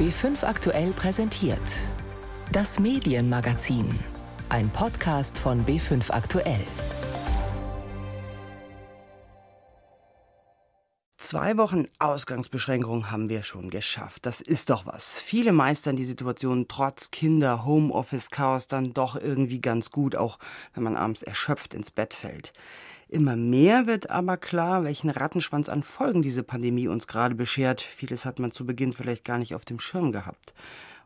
B5 0.00 0.44
aktuell 0.44 0.92
präsentiert. 0.92 1.60
Das 2.52 2.80
Medienmagazin. 2.80 3.86
Ein 4.48 4.70
Podcast 4.70 5.36
von 5.36 5.66
B5 5.66 6.10
aktuell. 6.10 6.64
Zwei 11.18 11.58
Wochen 11.58 11.84
Ausgangsbeschränkung 11.98 13.10
haben 13.10 13.28
wir 13.28 13.42
schon 13.42 13.68
geschafft. 13.68 14.24
Das 14.24 14.40
ist 14.40 14.70
doch 14.70 14.86
was. 14.86 15.20
Viele 15.20 15.52
meistern 15.52 15.96
die 15.96 16.04
Situation 16.06 16.64
trotz 16.66 17.10
Kinder, 17.10 17.66
Homeoffice, 17.66 18.30
Chaos 18.30 18.68
dann 18.68 18.94
doch 18.94 19.16
irgendwie 19.16 19.60
ganz 19.60 19.90
gut, 19.90 20.16
auch 20.16 20.38
wenn 20.72 20.82
man 20.82 20.96
abends 20.96 21.22
erschöpft 21.22 21.74
ins 21.74 21.90
Bett 21.90 22.14
fällt. 22.14 22.54
Immer 23.10 23.34
mehr 23.34 23.88
wird 23.88 24.08
aber 24.08 24.36
klar, 24.36 24.84
welchen 24.84 25.10
Rattenschwanz 25.10 25.68
an 25.68 25.82
Folgen 25.82 26.22
diese 26.22 26.44
Pandemie 26.44 26.86
uns 26.86 27.08
gerade 27.08 27.34
beschert. 27.34 27.80
Vieles 27.80 28.24
hat 28.24 28.38
man 28.38 28.52
zu 28.52 28.64
Beginn 28.64 28.92
vielleicht 28.92 29.24
gar 29.24 29.36
nicht 29.36 29.52
auf 29.56 29.64
dem 29.64 29.80
Schirm 29.80 30.12
gehabt. 30.12 30.54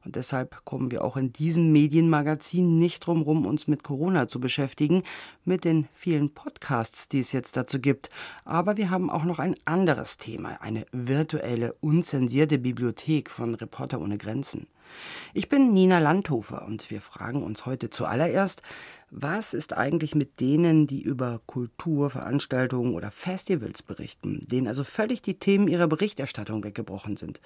Und 0.04 0.16
deshalb 0.16 0.64
kommen 0.64 0.90
wir 0.90 1.02
auch 1.02 1.16
in 1.16 1.32
diesem 1.32 1.72
Medienmagazin 1.72 2.78
nicht 2.78 3.06
drum 3.06 3.22
rum, 3.22 3.46
uns 3.46 3.66
mit 3.68 3.82
Corona 3.82 4.28
zu 4.28 4.40
beschäftigen, 4.40 5.02
mit 5.44 5.64
den 5.64 5.88
vielen 5.92 6.30
Podcasts, 6.30 7.08
die 7.08 7.20
es 7.20 7.32
jetzt 7.32 7.56
dazu 7.56 7.78
gibt. 7.78 8.10
Aber 8.44 8.76
wir 8.76 8.90
haben 8.90 9.10
auch 9.10 9.24
noch 9.24 9.38
ein 9.38 9.56
anderes 9.64 10.18
Thema, 10.18 10.60
eine 10.60 10.86
virtuelle, 10.92 11.74
unzensierte 11.80 12.58
Bibliothek 12.58 13.30
von 13.30 13.54
Reporter 13.54 14.00
ohne 14.00 14.18
Grenzen. 14.18 14.66
Ich 15.32 15.48
bin 15.48 15.72
Nina 15.72 15.98
Landhofer 15.98 16.64
und 16.66 16.90
wir 16.90 17.00
fragen 17.00 17.42
uns 17.42 17.66
heute 17.66 17.90
zuallererst, 17.90 18.62
was 19.10 19.54
ist 19.54 19.72
eigentlich 19.72 20.14
mit 20.14 20.40
denen, 20.40 20.86
die 20.86 21.00
über 21.00 21.40
Kultur, 21.46 22.10
Veranstaltungen 22.10 22.94
oder 22.94 23.10
Festivals 23.10 23.82
berichten, 23.82 24.40
denen 24.46 24.66
also 24.66 24.82
völlig 24.84 25.22
die 25.22 25.38
Themen 25.38 25.68
ihrer 25.68 25.86
Berichterstattung 25.86 26.64
weggebrochen 26.64 27.16
sind? 27.16 27.40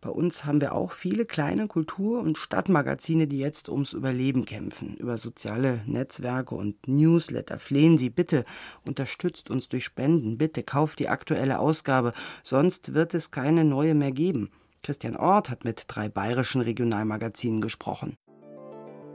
Bei 0.00 0.10
uns 0.10 0.44
haben 0.44 0.60
wir 0.60 0.74
auch 0.74 0.92
viele 0.92 1.24
kleine 1.24 1.66
Kultur- 1.66 2.20
und 2.20 2.38
Stadtmagazine, 2.38 3.26
die 3.26 3.38
jetzt 3.38 3.68
ums 3.68 3.92
Überleben 3.92 4.44
kämpfen. 4.44 4.96
Über 4.96 5.18
soziale 5.18 5.80
Netzwerke 5.86 6.54
und 6.54 6.86
Newsletter 6.86 7.58
flehen 7.58 7.98
Sie 7.98 8.10
bitte, 8.10 8.44
unterstützt 8.84 9.50
uns 9.50 9.68
durch 9.68 9.84
Spenden, 9.84 10.38
bitte 10.38 10.62
kauft 10.62 10.98
die 10.98 11.08
aktuelle 11.08 11.58
Ausgabe, 11.58 12.12
sonst 12.42 12.94
wird 12.94 13.14
es 13.14 13.30
keine 13.30 13.64
neue 13.64 13.94
mehr 13.94 14.12
geben. 14.12 14.50
Christian 14.82 15.16
Ort 15.16 15.50
hat 15.50 15.64
mit 15.64 15.84
drei 15.88 16.08
bayerischen 16.08 16.60
Regionalmagazinen 16.60 17.60
gesprochen. 17.60 18.16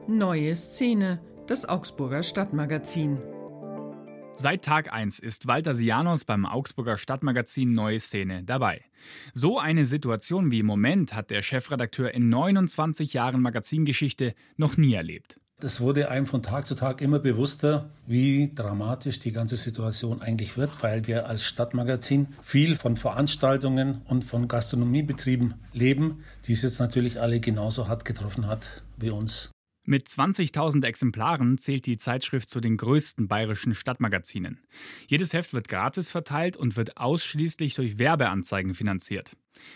Neue 0.07 0.55
Szene, 0.55 1.21
das 1.47 1.69
Augsburger 1.69 2.23
Stadtmagazin. 2.23 3.19
Seit 4.41 4.63
Tag 4.63 4.91
1 4.91 5.19
ist 5.19 5.45
Walter 5.45 5.75
Sianos 5.75 6.25
beim 6.25 6.47
Augsburger 6.47 6.97
Stadtmagazin 6.97 7.75
Neue 7.75 7.99
Szene 7.99 8.41
dabei. 8.43 8.81
So 9.35 9.59
eine 9.59 9.85
Situation 9.85 10.49
wie 10.49 10.61
im 10.61 10.65
Moment 10.65 11.13
hat 11.13 11.29
der 11.29 11.43
Chefredakteur 11.43 12.11
in 12.15 12.29
29 12.29 13.13
Jahren 13.13 13.39
Magazingeschichte 13.41 14.33
noch 14.57 14.77
nie 14.77 14.95
erlebt. 14.95 15.39
Das 15.59 15.79
wurde 15.79 16.09
einem 16.09 16.25
von 16.25 16.41
Tag 16.41 16.65
zu 16.65 16.73
Tag 16.73 17.01
immer 17.01 17.19
bewusster, 17.19 17.91
wie 18.07 18.51
dramatisch 18.55 19.19
die 19.19 19.31
ganze 19.31 19.57
Situation 19.57 20.23
eigentlich 20.23 20.57
wird, 20.57 20.71
weil 20.81 21.05
wir 21.05 21.27
als 21.27 21.43
Stadtmagazin 21.43 22.29
viel 22.41 22.75
von 22.75 22.95
Veranstaltungen 22.97 24.01
und 24.05 24.25
von 24.25 24.47
Gastronomiebetrieben 24.47 25.53
leben, 25.71 26.23
die 26.47 26.53
es 26.53 26.63
jetzt 26.63 26.79
natürlich 26.79 27.21
alle 27.21 27.39
genauso 27.39 27.87
hart 27.87 28.05
getroffen 28.05 28.47
hat 28.47 28.81
wie 28.97 29.11
uns. 29.11 29.51
Mit 29.83 30.07
20.000 30.07 30.85
Exemplaren 30.85 31.57
zählt 31.57 31.87
die 31.87 31.97
Zeitschrift 31.97 32.49
zu 32.49 32.61
den 32.61 32.77
größten 32.77 33.27
bayerischen 33.27 33.73
Stadtmagazinen. 33.73 34.59
Jedes 35.07 35.33
Heft 35.33 35.53
wird 35.53 35.67
gratis 35.67 36.11
verteilt 36.11 36.55
und 36.55 36.77
wird 36.77 36.97
ausschließlich 36.97 37.73
durch 37.73 37.97
Werbeanzeigen 37.97 38.75
finanziert. 38.75 39.31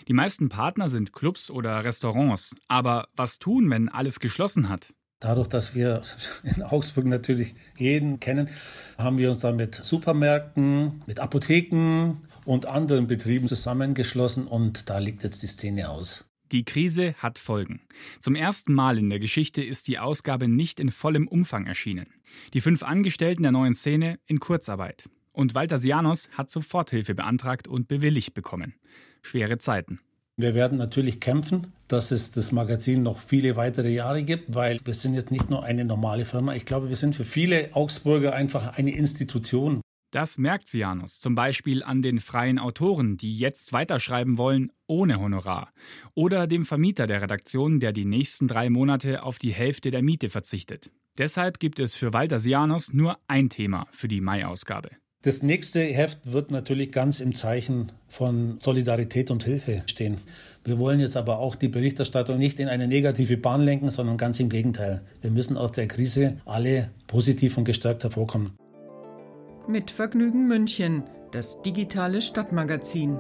Die 0.08 0.14
meisten 0.14 0.50
Partner 0.50 0.90
sind 0.90 1.12
Clubs 1.12 1.50
oder 1.50 1.84
Restaurants. 1.84 2.56
Aber 2.68 3.08
was 3.16 3.40
tun, 3.40 3.70
wenn 3.70 3.90
alles 3.90 4.20
geschlossen 4.20 4.70
hat? 4.70 4.94
Dadurch, 5.20 5.48
dass 5.48 5.74
wir 5.74 6.02
in 6.44 6.62
Augsburg 6.62 7.06
natürlich 7.06 7.56
jeden 7.78 8.20
kennen, 8.20 8.50
haben 8.98 9.18
wir 9.18 9.32
uns 9.32 9.40
dann 9.40 9.56
mit 9.56 9.74
Supermärkten, 9.74 11.04
mit 11.08 11.20
Apotheken 11.20 12.18
und 12.46 12.68
anderen 12.68 13.08
Betrieben 13.08 13.48
zusammengeschlossen 13.48 14.46
und 14.46 14.90
da 14.90 15.00
liegt 15.00 15.24
jetzt 15.24 15.42
die 15.42 15.48
Szene 15.48 15.90
aus. 15.90 16.26
Die 16.52 16.64
Krise 16.64 17.16
hat 17.16 17.40
Folgen. 17.40 17.82
Zum 18.20 18.36
ersten 18.36 18.74
Mal 18.74 19.00
in 19.00 19.10
der 19.10 19.20
Geschichte 19.20 19.64
ist 19.64 19.88
die 19.88 19.98
Ausgabe 19.98 20.48
nicht 20.48 20.80
in 20.80 20.92
vollem 20.92 21.28
Umfang 21.28 21.66
erschienen. 21.66 22.08
Die 22.54 22.62
fünf 22.62 22.84
Angestellten 22.84 23.44
der 23.44 23.52
neuen 23.52 23.74
Szene 23.74 24.20
in 24.28 24.40
Kurzarbeit. 24.40 25.10
Und 25.32 25.56
Walter 25.56 25.80
Sianos 25.80 26.30
hat 26.34 26.52
Soforthilfe 26.52 27.16
beantragt 27.16 27.68
und 27.68 27.88
bewilligt 27.88 28.34
bekommen. 28.34 28.76
Schwere 29.22 29.58
Zeiten. 29.58 30.00
Wir 30.38 30.54
werden 30.54 30.78
natürlich 30.78 31.20
kämpfen, 31.20 31.68
dass 31.88 32.12
es 32.12 32.32
das 32.32 32.52
Magazin 32.52 33.04
noch 33.04 33.20
viele 33.22 33.56
weitere 33.56 33.90
Jahre 33.90 34.22
gibt, 34.24 34.54
weil 34.54 34.80
wir 34.84 34.94
sind 34.94 35.14
jetzt 35.14 35.32
nicht 35.32 35.50
nur 35.50 35.64
eine 35.64 35.86
normale 35.86 36.26
Firma. 36.26 36.54
Ich 36.56 36.66
glaube, 36.66 36.90
wir 36.90 36.96
sind 36.98 37.16
für 37.16 37.26
viele 37.26 37.74
Augsburger 37.74 38.34
einfach 38.34 38.78
eine 38.78 38.92
Institution. 38.92 39.82
Das 40.16 40.38
merkt 40.38 40.70
Sianus 40.70 41.20
zum 41.20 41.36
Beispiel 41.36 41.84
an 41.84 42.02
den 42.02 42.22
freien 42.22 42.58
Autoren, 42.58 43.18
die 43.18 43.38
jetzt 43.38 43.74
weiterschreiben 43.74 44.38
wollen 44.38 44.72
ohne 44.88 45.20
Honorar. 45.20 45.74
Oder 46.14 46.48
dem 46.48 46.64
Vermieter 46.64 47.06
der 47.06 47.22
Redaktion, 47.22 47.82
der 47.82 47.92
die 47.92 48.06
nächsten 48.06 48.48
drei 48.48 48.70
Monate 48.70 49.24
auf 49.24 49.40
die 49.40 49.52
Hälfte 49.52 49.92
der 49.92 50.02
Miete 50.02 50.30
verzichtet. 50.30 50.90
Deshalb 51.18 51.60
gibt 51.60 51.82
es 51.82 51.96
für 51.96 52.14
Walter 52.14 52.40
Sianus 52.40 52.94
nur 52.94 53.18
ein 53.28 53.50
Thema 53.50 53.88
für 53.92 54.08
die 54.08 54.22
Mai-Ausgabe. 54.22 54.92
Das 55.24 55.44
nächste 55.44 55.82
Heft 55.82 56.32
wird 56.32 56.50
natürlich 56.50 56.94
ganz 56.94 57.20
im 57.20 57.36
Zeichen 57.36 57.92
von 58.08 58.60
Solidarität 58.62 59.32
und 59.32 59.44
Hilfe 59.44 59.84
stehen. 59.86 60.20
Wir 60.64 60.80
wollen 60.80 61.02
jetzt 61.02 61.18
aber 61.18 61.40
auch 61.40 61.56
die 61.56 61.68
Berichterstattung 61.68 62.38
nicht 62.38 62.62
in 62.62 62.70
eine 62.70 62.88
negative 62.88 63.36
Bahn 63.36 63.60
lenken, 63.60 63.92
sondern 63.92 64.16
ganz 64.16 64.40
im 64.40 64.48
Gegenteil. 64.48 65.02
Wir 65.22 65.32
müssen 65.32 65.58
aus 65.58 65.74
der 65.74 65.90
Krise 65.90 66.38
alle 66.46 66.90
positiv 67.06 67.58
und 67.58 67.66
gestärkt 67.66 68.04
hervorkommen. 68.04 68.54
Mit 69.68 69.90
Vergnügen 69.90 70.48
München, 70.48 71.04
das 71.32 71.60
digitale 71.64 72.22
Stadtmagazin. 72.22 73.18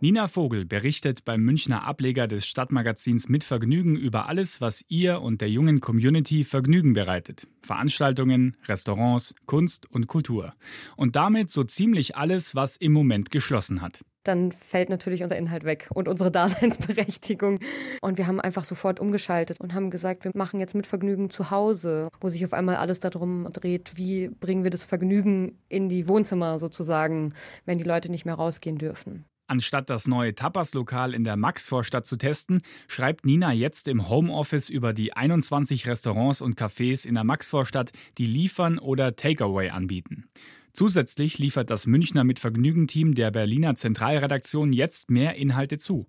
Nina 0.00 0.28
Vogel 0.28 0.66
berichtet 0.66 1.24
beim 1.24 1.40
Münchner 1.40 1.84
Ableger 1.84 2.26
des 2.26 2.46
Stadtmagazins 2.46 3.30
mit 3.30 3.42
Vergnügen 3.42 3.96
über 3.96 4.28
alles, 4.28 4.60
was 4.60 4.84
ihr 4.88 5.22
und 5.22 5.40
der 5.40 5.48
jungen 5.48 5.80
Community 5.80 6.44
Vergnügen 6.44 6.92
bereitet. 6.92 7.46
Veranstaltungen, 7.62 8.58
Restaurants, 8.66 9.34
Kunst 9.46 9.90
und 9.90 10.08
Kultur. 10.08 10.52
Und 10.94 11.16
damit 11.16 11.48
so 11.48 11.64
ziemlich 11.64 12.16
alles, 12.16 12.54
was 12.54 12.76
im 12.76 12.92
Moment 12.92 13.30
geschlossen 13.30 13.80
hat 13.80 14.02
dann 14.26 14.52
fällt 14.52 14.88
natürlich 14.88 15.22
unser 15.22 15.36
Inhalt 15.36 15.64
weg 15.64 15.88
und 15.94 16.08
unsere 16.08 16.30
Daseinsberechtigung. 16.36 17.60
Und 18.00 18.18
wir 18.18 18.26
haben 18.26 18.40
einfach 18.40 18.64
sofort 18.64 19.00
umgeschaltet 19.00 19.60
und 19.60 19.74
haben 19.74 19.90
gesagt, 19.90 20.24
wir 20.24 20.32
machen 20.34 20.60
jetzt 20.60 20.74
mit 20.74 20.86
Vergnügen 20.86 21.30
zu 21.30 21.50
Hause, 21.50 22.08
wo 22.20 22.28
sich 22.28 22.44
auf 22.44 22.52
einmal 22.52 22.76
alles 22.76 23.00
darum 23.00 23.48
dreht, 23.52 23.96
wie 23.96 24.28
bringen 24.28 24.64
wir 24.64 24.70
das 24.70 24.84
Vergnügen 24.84 25.58
in 25.68 25.88
die 25.88 26.08
Wohnzimmer 26.08 26.58
sozusagen, 26.58 27.34
wenn 27.64 27.78
die 27.78 27.84
Leute 27.84 28.10
nicht 28.10 28.24
mehr 28.24 28.34
rausgehen 28.34 28.78
dürfen. 28.78 29.24
Anstatt 29.48 29.90
das 29.90 30.08
neue 30.08 30.34
Tapas-Lokal 30.34 31.14
in 31.14 31.22
der 31.22 31.36
Maxvorstadt 31.36 32.04
zu 32.04 32.16
testen, 32.16 32.62
schreibt 32.88 33.24
Nina 33.24 33.52
jetzt 33.52 33.86
im 33.86 34.08
Homeoffice 34.08 34.68
über 34.68 34.92
die 34.92 35.12
21 35.12 35.86
Restaurants 35.86 36.40
und 36.40 36.58
Cafés 36.58 37.06
in 37.06 37.14
der 37.14 37.22
Maxvorstadt, 37.22 37.92
die 38.18 38.26
liefern 38.26 38.80
oder 38.80 39.14
Takeaway 39.14 39.70
anbieten. 39.70 40.24
Zusätzlich 40.76 41.38
liefert 41.38 41.70
das 41.70 41.86
Münchner 41.86 42.22
mit 42.22 42.38
Vergnügen-Team 42.38 43.14
der 43.14 43.30
Berliner 43.30 43.76
Zentralredaktion 43.76 44.74
jetzt 44.74 45.10
mehr 45.10 45.36
Inhalte 45.36 45.78
zu. 45.78 46.06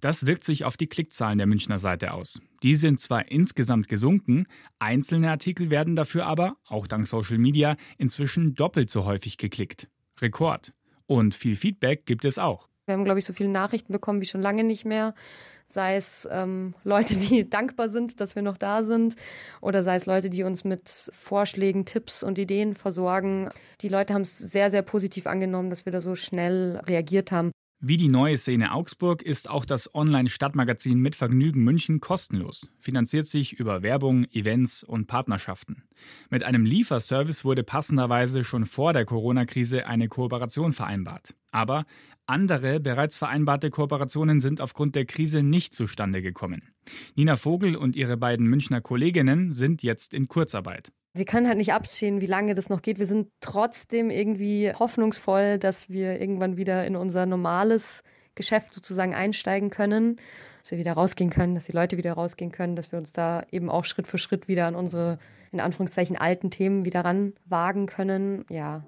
Das 0.00 0.26
wirkt 0.26 0.42
sich 0.42 0.64
auf 0.64 0.76
die 0.76 0.88
Klickzahlen 0.88 1.38
der 1.38 1.46
Münchner 1.46 1.78
Seite 1.78 2.12
aus. 2.12 2.40
Die 2.64 2.74
sind 2.74 3.00
zwar 3.00 3.30
insgesamt 3.30 3.86
gesunken, 3.86 4.48
einzelne 4.80 5.30
Artikel 5.30 5.70
werden 5.70 5.94
dafür 5.94 6.26
aber, 6.26 6.56
auch 6.66 6.88
dank 6.88 7.06
Social 7.06 7.38
Media, 7.38 7.76
inzwischen 7.98 8.56
doppelt 8.56 8.90
so 8.90 9.04
häufig 9.04 9.36
geklickt. 9.36 9.88
Rekord. 10.20 10.72
Und 11.06 11.36
viel 11.36 11.54
Feedback 11.54 12.04
gibt 12.04 12.24
es 12.24 12.36
auch. 12.36 12.69
Wir 12.90 12.94
haben, 12.94 13.04
glaube 13.04 13.20
ich, 13.20 13.24
so 13.24 13.32
viele 13.32 13.48
Nachrichten 13.48 13.92
bekommen 13.92 14.20
wie 14.20 14.26
schon 14.26 14.42
lange 14.42 14.64
nicht 14.64 14.84
mehr. 14.84 15.14
Sei 15.64 15.94
es 15.94 16.28
ähm, 16.32 16.74
Leute, 16.82 17.16
die 17.16 17.48
dankbar 17.48 17.88
sind, 17.88 18.20
dass 18.20 18.34
wir 18.34 18.42
noch 18.42 18.56
da 18.56 18.82
sind, 18.82 19.14
oder 19.60 19.84
sei 19.84 19.94
es 19.94 20.06
Leute, 20.06 20.28
die 20.28 20.42
uns 20.42 20.64
mit 20.64 20.88
Vorschlägen, 20.88 21.84
Tipps 21.84 22.24
und 22.24 22.36
Ideen 22.36 22.74
versorgen. 22.74 23.48
Die 23.80 23.88
Leute 23.88 24.12
haben 24.12 24.22
es 24.22 24.36
sehr, 24.36 24.70
sehr 24.70 24.82
positiv 24.82 25.28
angenommen, 25.28 25.70
dass 25.70 25.84
wir 25.84 25.92
da 25.92 26.00
so 26.00 26.16
schnell 26.16 26.80
reagiert 26.88 27.30
haben. 27.30 27.52
Wie 27.82 27.96
die 27.96 28.08
neue 28.08 28.36
Szene 28.36 28.72
Augsburg 28.72 29.22
ist 29.22 29.48
auch 29.48 29.64
das 29.64 29.94
Online-Stadtmagazin 29.94 31.00
mit 31.00 31.16
Vergnügen 31.16 31.64
München 31.64 31.98
kostenlos, 31.98 32.68
finanziert 32.78 33.26
sich 33.26 33.54
über 33.54 33.82
Werbung, 33.82 34.26
Events 34.32 34.82
und 34.84 35.06
Partnerschaften. 35.06 35.84
Mit 36.28 36.42
einem 36.42 36.66
Lieferservice 36.66 37.42
wurde 37.42 37.64
passenderweise 37.64 38.44
schon 38.44 38.66
vor 38.66 38.92
der 38.92 39.06
Corona-Krise 39.06 39.86
eine 39.86 40.08
Kooperation 40.08 40.74
vereinbart. 40.74 41.34
Aber 41.52 41.86
andere 42.26 42.80
bereits 42.80 43.16
vereinbarte 43.16 43.70
Kooperationen 43.70 44.40
sind 44.40 44.60
aufgrund 44.60 44.94
der 44.94 45.06
Krise 45.06 45.42
nicht 45.42 45.72
zustande 45.72 46.20
gekommen. 46.20 46.68
Nina 47.14 47.36
Vogel 47.36 47.76
und 47.76 47.96
ihre 47.96 48.18
beiden 48.18 48.46
Münchner 48.46 48.82
Kolleginnen 48.82 49.54
sind 49.54 49.82
jetzt 49.82 50.12
in 50.12 50.28
Kurzarbeit. 50.28 50.92
Wir 51.12 51.24
können 51.24 51.48
halt 51.48 51.58
nicht 51.58 51.72
absehen, 51.72 52.20
wie 52.20 52.26
lange 52.26 52.54
das 52.54 52.68
noch 52.68 52.82
geht. 52.82 53.00
Wir 53.00 53.06
sind 53.06 53.28
trotzdem 53.40 54.10
irgendwie 54.10 54.72
hoffnungsvoll, 54.72 55.58
dass 55.58 55.90
wir 55.90 56.20
irgendwann 56.20 56.56
wieder 56.56 56.86
in 56.86 56.94
unser 56.94 57.26
normales 57.26 58.02
Geschäft 58.36 58.72
sozusagen 58.72 59.14
einsteigen 59.14 59.70
können. 59.70 60.16
dass 60.62 60.70
wir 60.70 60.78
wieder 60.78 60.92
rausgehen 60.92 61.30
können, 61.30 61.54
dass 61.54 61.64
die 61.64 61.72
Leute 61.72 61.96
wieder 61.96 62.12
rausgehen 62.12 62.52
können, 62.52 62.76
dass 62.76 62.92
wir 62.92 62.98
uns 62.98 63.12
da 63.12 63.44
eben 63.50 63.70
auch 63.70 63.84
Schritt 63.84 64.06
für 64.06 64.18
Schritt 64.18 64.46
wieder 64.46 64.66
an 64.66 64.74
unsere, 64.74 65.18
in 65.52 65.60
Anführungszeichen, 65.60 66.16
alten 66.16 66.50
Themen 66.50 66.84
wieder 66.84 67.00
ranwagen 67.00 67.86
können. 67.86 68.44
Ja. 68.50 68.84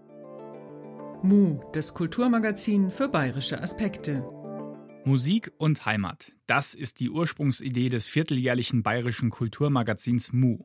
Mu, 1.23 1.61
das 1.73 1.95
Kulturmagazin 1.95 2.91
für 2.91 3.09
bayerische 3.09 3.61
Aspekte. 3.61 4.23
Musik 5.05 5.51
und 5.57 5.87
Heimat. 5.87 6.33
Das 6.47 6.75
ist 6.75 7.01
die 7.01 7.11
Ursprungsidee 7.11 7.89
des 7.89 8.07
vierteljährlichen 8.07 8.83
bayerischen 8.83 9.31
Kulturmagazins 9.31 10.33
Mu. 10.33 10.59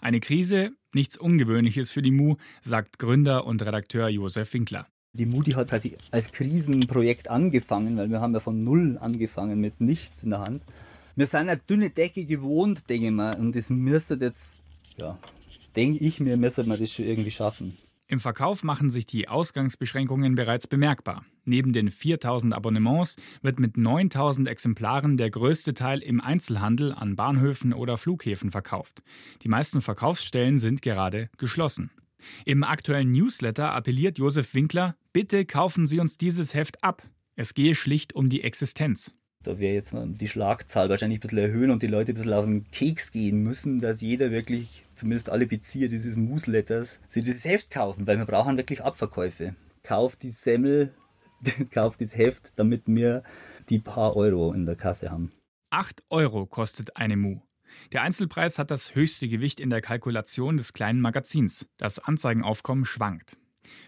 Eine 0.00 0.20
Krise, 0.20 0.70
nichts 0.94 1.16
Ungewöhnliches 1.16 1.90
für 1.90 2.02
die 2.02 2.10
Mu, 2.10 2.36
sagt 2.62 2.98
Gründer 2.98 3.46
und 3.46 3.62
Redakteur 3.62 4.08
Josef 4.08 4.52
Winkler. 4.54 4.86
Die 5.12 5.26
Moody 5.26 5.52
hat 5.52 5.68
quasi 5.68 5.96
als 6.12 6.30
Krisenprojekt 6.30 7.28
angefangen, 7.28 7.96
weil 7.96 8.10
wir 8.10 8.20
haben 8.20 8.32
ja 8.32 8.40
von 8.40 8.62
Null 8.62 8.96
angefangen 9.00 9.60
mit 9.60 9.80
nichts 9.80 10.22
in 10.22 10.30
der 10.30 10.40
Hand. 10.40 10.62
Wir 11.16 11.26
sind 11.26 11.40
eine 11.40 11.56
dünne 11.56 11.90
Decke 11.90 12.24
gewohnt, 12.24 12.88
denke 12.88 13.06
ich 13.06 13.12
mal, 13.12 13.36
und 13.36 13.56
das 13.56 13.70
müsste 13.70 14.14
jetzt, 14.20 14.62
ja, 14.96 15.18
denke 15.74 15.98
ich 15.98 16.20
mir, 16.20 16.36
müsste 16.36 16.64
man 16.64 16.78
das 16.78 16.92
schon 16.92 17.06
irgendwie 17.06 17.32
schaffen. 17.32 17.76
Im 18.10 18.18
Verkauf 18.18 18.64
machen 18.64 18.90
sich 18.90 19.06
die 19.06 19.28
Ausgangsbeschränkungen 19.28 20.34
bereits 20.34 20.66
bemerkbar. 20.66 21.24
Neben 21.44 21.72
den 21.72 21.92
4000 21.92 22.52
Abonnements 22.52 23.14
wird 23.40 23.60
mit 23.60 23.76
9000 23.76 24.48
Exemplaren 24.48 25.16
der 25.16 25.30
größte 25.30 25.74
Teil 25.74 26.00
im 26.00 26.20
Einzelhandel 26.20 26.92
an 26.92 27.14
Bahnhöfen 27.14 27.72
oder 27.72 27.98
Flughäfen 27.98 28.50
verkauft. 28.50 29.04
Die 29.42 29.48
meisten 29.48 29.80
Verkaufsstellen 29.80 30.58
sind 30.58 30.82
gerade 30.82 31.30
geschlossen. 31.38 31.92
Im 32.44 32.64
aktuellen 32.64 33.12
Newsletter 33.12 33.70
appelliert 33.70 34.18
Josef 34.18 34.54
Winkler, 34.54 34.96
bitte 35.12 35.44
kaufen 35.44 35.86
Sie 35.86 36.00
uns 36.00 36.18
dieses 36.18 36.52
Heft 36.52 36.82
ab. 36.82 37.04
Es 37.36 37.54
gehe 37.54 37.76
schlicht 37.76 38.12
um 38.16 38.28
die 38.28 38.42
Existenz. 38.42 39.12
Da 39.42 39.58
wäre 39.58 39.74
jetzt 39.74 39.94
die 39.94 40.28
Schlagzahl 40.28 40.90
wahrscheinlich 40.90 41.18
ein 41.18 41.22
bisschen 41.22 41.38
erhöhen 41.38 41.70
und 41.70 41.82
die 41.82 41.86
Leute 41.86 42.12
ein 42.12 42.16
bisschen 42.16 42.32
auf 42.34 42.44
den 42.44 42.70
Keks 42.70 43.10
gehen 43.10 43.42
müssen, 43.42 43.80
dass 43.80 44.02
jeder 44.02 44.30
wirklich, 44.30 44.84
zumindest 44.94 45.30
alle 45.30 45.46
Bezieher 45.46 45.88
dieses 45.88 46.18
Newsletters, 46.18 47.00
sich 47.08 47.24
dieses 47.24 47.46
Heft 47.46 47.70
kaufen, 47.70 48.06
weil 48.06 48.18
wir 48.18 48.26
brauchen 48.26 48.58
wirklich 48.58 48.84
Abverkäufe. 48.84 49.54
Kauft 49.82 50.22
die 50.24 50.30
Semmel, 50.30 50.92
kauft 51.70 52.02
das 52.02 52.18
Heft, 52.18 52.52
damit 52.56 52.82
wir 52.84 53.22
die 53.70 53.78
paar 53.78 54.14
Euro 54.14 54.52
in 54.52 54.66
der 54.66 54.76
Kasse 54.76 55.10
haben. 55.10 55.32
8 55.70 56.02
Euro 56.10 56.44
kostet 56.44 56.96
eine 56.96 57.16
Mu. 57.16 57.40
Der 57.92 58.02
Einzelpreis 58.02 58.58
hat 58.58 58.70
das 58.70 58.94
höchste 58.94 59.28
Gewicht 59.28 59.58
in 59.58 59.70
der 59.70 59.80
Kalkulation 59.80 60.58
des 60.58 60.74
kleinen 60.74 61.00
Magazins. 61.00 61.66
Das 61.78 61.98
Anzeigenaufkommen 61.98 62.84
schwankt. 62.84 63.38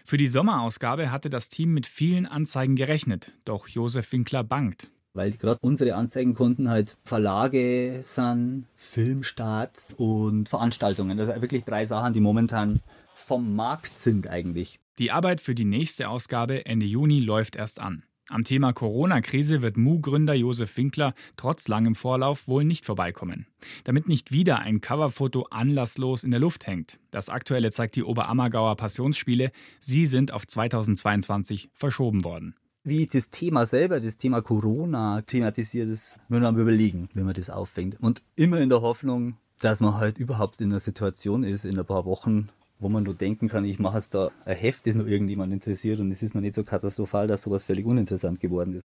Für 0.05 0.17
die 0.17 0.29
Sommerausgabe 0.29 1.11
hatte 1.11 1.29
das 1.29 1.49
Team 1.49 1.73
mit 1.73 1.85
vielen 1.85 2.25
Anzeigen 2.25 2.75
gerechnet, 2.75 3.33
doch 3.45 3.67
Josef 3.67 4.11
Winkler 4.13 4.43
bangt. 4.43 4.89
Weil 5.13 5.31
gerade 5.33 5.59
unsere 5.61 5.95
Anzeigenkunden 5.95 6.69
halt 6.69 6.97
Verlage 7.03 7.99
sind, 8.01 8.65
Filmstarts 8.75 9.93
und 9.95 10.49
Veranstaltungen. 10.49 11.17
Das 11.17 11.27
sind 11.27 11.41
wirklich 11.41 11.63
drei 11.63 11.85
Sachen, 11.85 12.13
die 12.13 12.19
momentan 12.19 12.79
vom 13.13 13.55
Markt 13.55 13.95
sind 13.95 14.27
eigentlich. 14.27 14.79
Die 14.97 15.11
Arbeit 15.11 15.41
für 15.41 15.55
die 15.55 15.65
nächste 15.65 16.09
Ausgabe 16.09 16.65
Ende 16.65 16.85
Juni 16.85 17.19
läuft 17.19 17.55
erst 17.55 17.79
an. 17.79 18.03
Am 18.29 18.43
Thema 18.43 18.73
Corona-Krise 18.73 19.61
wird 19.61 19.75
Mu-Gründer 19.75 20.33
Josef 20.33 20.77
Winkler 20.77 21.13
trotz 21.35 21.67
langem 21.67 21.93
Vorlauf 21.93 22.47
wohl 22.47 22.63
nicht 22.63 22.85
vorbeikommen. 22.85 23.47
Damit 23.83 24.07
nicht 24.07 24.31
wieder 24.31 24.59
ein 24.59 24.81
Coverfoto 24.81 25.43
anlasslos 25.51 26.23
in 26.23 26.31
der 26.31 26.39
Luft 26.39 26.65
hängt. 26.65 26.99
Das 27.11 27.29
aktuelle 27.29 27.71
zeigt 27.71 27.95
die 27.95 28.03
Oberammergauer 28.03 28.77
Passionsspiele. 28.77 29.51
Sie 29.81 30.05
sind 30.05 30.31
auf 30.31 30.47
2022 30.47 31.69
verschoben 31.73 32.23
worden. 32.23 32.55
Wie 32.85 33.07
das 33.07 33.29
Thema 33.29 33.65
selber, 33.65 34.01
das 34.01 34.17
Thema 34.17 34.41
Corona 34.41 35.21
thematisiert 35.21 35.89
ist, 35.89 36.19
wir 36.27 36.41
mal 36.41 36.59
überlegen, 36.59 37.07
wie 37.13 37.23
man 37.23 37.33
das 37.33 37.49
auffängt. 37.49 37.97
Und 38.01 38.21
immer 38.35 38.59
in 38.59 38.67
der 38.67 38.81
Hoffnung, 38.81 39.37
dass 39.61 39.79
man 39.79 39.95
halt 39.95 40.17
überhaupt 40.17 40.59
in 40.59 40.69
einer 40.69 40.79
Situation 40.79 41.45
ist, 41.45 41.63
in 41.63 41.79
ein 41.79 41.85
paar 41.85 42.03
Wochen, 42.03 42.49
wo 42.79 42.89
man 42.89 43.03
nur 43.03 43.13
denken 43.13 43.47
kann, 43.47 43.63
ich 43.63 43.79
mache 43.79 43.99
jetzt 43.99 44.13
da 44.13 44.31
ein 44.43 44.57
Heft, 44.57 44.85
das 44.85 44.95
nur 44.95 45.07
irgendjemand 45.07 45.53
interessiert 45.53 46.01
und 46.01 46.11
es 46.11 46.23
ist 46.23 46.35
noch 46.35 46.41
nicht 46.41 46.55
so 46.55 46.65
katastrophal, 46.65 47.25
dass 47.25 47.43
sowas 47.43 47.63
völlig 47.63 47.85
uninteressant 47.85 48.41
geworden 48.41 48.73
ist. 48.73 48.83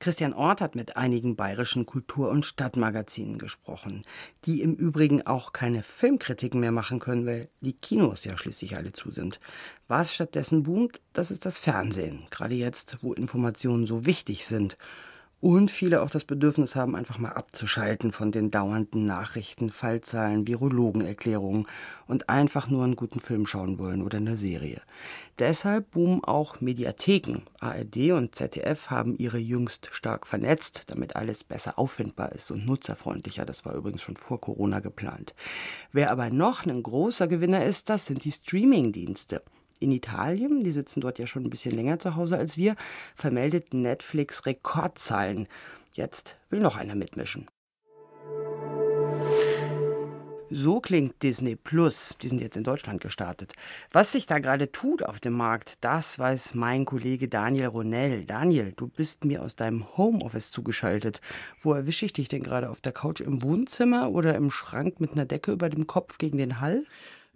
Christian 0.00 0.32
Ort 0.32 0.60
hat 0.60 0.76
mit 0.76 0.96
einigen 0.96 1.34
bayerischen 1.34 1.84
Kultur- 1.84 2.30
und 2.30 2.46
Stadtmagazinen 2.46 3.36
gesprochen, 3.36 4.04
die 4.44 4.62
im 4.62 4.74
Übrigen 4.74 5.26
auch 5.26 5.52
keine 5.52 5.82
Filmkritiken 5.82 6.60
mehr 6.60 6.70
machen 6.70 7.00
können, 7.00 7.26
weil 7.26 7.48
die 7.60 7.72
Kinos 7.72 8.24
ja 8.24 8.36
schließlich 8.36 8.76
alle 8.76 8.92
zu 8.92 9.10
sind. 9.10 9.40
Was 9.88 10.14
stattdessen 10.14 10.62
boomt, 10.62 11.00
das 11.12 11.32
ist 11.32 11.46
das 11.46 11.58
Fernsehen, 11.58 12.26
gerade 12.30 12.54
jetzt, 12.54 12.98
wo 13.02 13.12
Informationen 13.12 13.86
so 13.86 14.06
wichtig 14.06 14.46
sind 14.46 14.76
und 15.40 15.70
viele 15.70 16.02
auch 16.02 16.10
das 16.10 16.24
Bedürfnis 16.24 16.74
haben, 16.74 16.96
einfach 16.96 17.18
mal 17.18 17.32
abzuschalten 17.32 18.10
von 18.10 18.32
den 18.32 18.50
dauernden 18.50 19.06
Nachrichten, 19.06 19.70
Fallzahlen, 19.70 20.46
Virologenerklärungen 20.48 21.66
und 22.06 22.28
einfach 22.28 22.68
nur 22.68 22.82
einen 22.82 22.96
guten 22.96 23.20
Film 23.20 23.46
schauen 23.46 23.78
wollen 23.78 24.02
oder 24.02 24.18
eine 24.18 24.36
Serie. 24.36 24.82
Deshalb 25.38 25.92
boomen 25.92 26.24
auch 26.24 26.60
Mediatheken. 26.60 27.42
ARD 27.60 28.12
und 28.12 28.34
ZDF 28.34 28.90
haben 28.90 29.16
ihre 29.16 29.38
jüngst 29.38 29.90
stark 29.92 30.26
vernetzt, 30.26 30.84
damit 30.88 31.14
alles 31.14 31.44
besser 31.44 31.78
auffindbar 31.78 32.32
ist 32.32 32.50
und 32.50 32.66
nutzerfreundlicher. 32.66 33.46
Das 33.46 33.64
war 33.64 33.74
übrigens 33.74 34.02
schon 34.02 34.16
vor 34.16 34.40
Corona 34.40 34.80
geplant. 34.80 35.34
Wer 35.92 36.10
aber 36.10 36.30
noch 36.30 36.66
ein 36.66 36.82
großer 36.82 37.28
Gewinner 37.28 37.64
ist, 37.64 37.88
das 37.88 38.06
sind 38.06 38.24
die 38.24 38.32
Streaming-Dienste 38.32 39.42
in 39.80 39.90
Italien, 39.90 40.60
die 40.60 40.70
sitzen 40.70 41.00
dort 41.00 41.18
ja 41.18 41.26
schon 41.26 41.44
ein 41.44 41.50
bisschen 41.50 41.74
länger 41.74 41.98
zu 41.98 42.16
Hause 42.16 42.36
als 42.36 42.56
wir, 42.56 42.76
vermeldet 43.16 43.74
Netflix 43.74 44.46
Rekordzahlen. 44.46 45.48
Jetzt 45.92 46.36
will 46.50 46.60
noch 46.60 46.76
einer 46.76 46.94
mitmischen. 46.94 47.46
So 50.50 50.80
klingt 50.80 51.22
Disney 51.22 51.56
Plus. 51.56 52.16
Die 52.22 52.28
sind 52.28 52.40
jetzt 52.40 52.56
in 52.56 52.64
Deutschland 52.64 53.02
gestartet. 53.02 53.52
Was 53.92 54.12
sich 54.12 54.24
da 54.24 54.38
gerade 54.38 54.72
tut 54.72 55.02
auf 55.02 55.20
dem 55.20 55.34
Markt, 55.34 55.76
das 55.82 56.18
weiß 56.18 56.54
mein 56.54 56.86
Kollege 56.86 57.28
Daniel 57.28 57.66
Ronell. 57.66 58.24
Daniel, 58.24 58.72
du 58.74 58.88
bist 58.88 59.26
mir 59.26 59.42
aus 59.42 59.56
deinem 59.56 59.84
Homeoffice 59.98 60.50
zugeschaltet. 60.50 61.20
Wo 61.60 61.74
erwische 61.74 62.06
ich 62.06 62.14
dich 62.14 62.28
denn 62.28 62.42
gerade? 62.42 62.70
Auf 62.70 62.80
der 62.80 62.92
Couch 62.92 63.20
im 63.20 63.42
Wohnzimmer 63.42 64.10
oder 64.10 64.36
im 64.36 64.50
Schrank 64.50 65.00
mit 65.00 65.12
einer 65.12 65.26
Decke 65.26 65.52
über 65.52 65.68
dem 65.68 65.86
Kopf 65.86 66.16
gegen 66.16 66.38
den 66.38 66.60
Hall? 66.60 66.86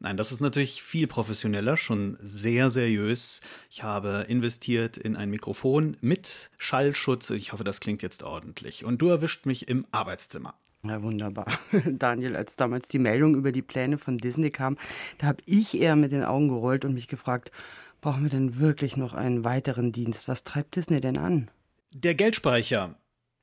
Nein, 0.02 0.16
das 0.16 0.32
ist 0.32 0.40
natürlich 0.40 0.82
viel 0.82 1.06
professioneller, 1.06 1.76
schon 1.76 2.16
sehr 2.20 2.70
seriös. 2.70 3.40
Ich 3.70 3.84
habe 3.84 4.26
investiert 4.28 4.96
in 4.96 5.14
ein 5.14 5.30
Mikrofon 5.30 5.96
mit 6.00 6.50
Schallschutz. 6.58 7.30
Ich 7.30 7.52
hoffe, 7.52 7.62
das 7.62 7.78
klingt 7.78 8.02
jetzt 8.02 8.24
ordentlich. 8.24 8.84
Und 8.84 9.00
du 9.00 9.10
erwischt 9.10 9.46
mich 9.46 9.68
im 9.68 9.86
Arbeitszimmer. 9.92 10.54
Ja, 10.84 11.00
wunderbar. 11.02 11.46
Daniel, 11.86 12.34
als 12.34 12.56
damals 12.56 12.88
die 12.88 12.98
Meldung 12.98 13.36
über 13.36 13.52
die 13.52 13.62
Pläne 13.62 13.96
von 13.96 14.18
Disney 14.18 14.50
kam, 14.50 14.76
da 15.18 15.28
habe 15.28 15.42
ich 15.46 15.80
eher 15.80 15.94
mit 15.94 16.10
den 16.10 16.24
Augen 16.24 16.48
gerollt 16.48 16.84
und 16.84 16.94
mich 16.94 17.06
gefragt, 17.06 17.52
brauchen 18.00 18.24
wir 18.24 18.30
denn 18.30 18.58
wirklich 18.58 18.96
noch 18.96 19.14
einen 19.14 19.44
weiteren 19.44 19.92
Dienst? 19.92 20.26
Was 20.26 20.42
treibt 20.42 20.74
Disney 20.74 21.00
denn 21.00 21.16
an? 21.16 21.48
Der 21.92 22.16
Geldspeicher. 22.16 22.96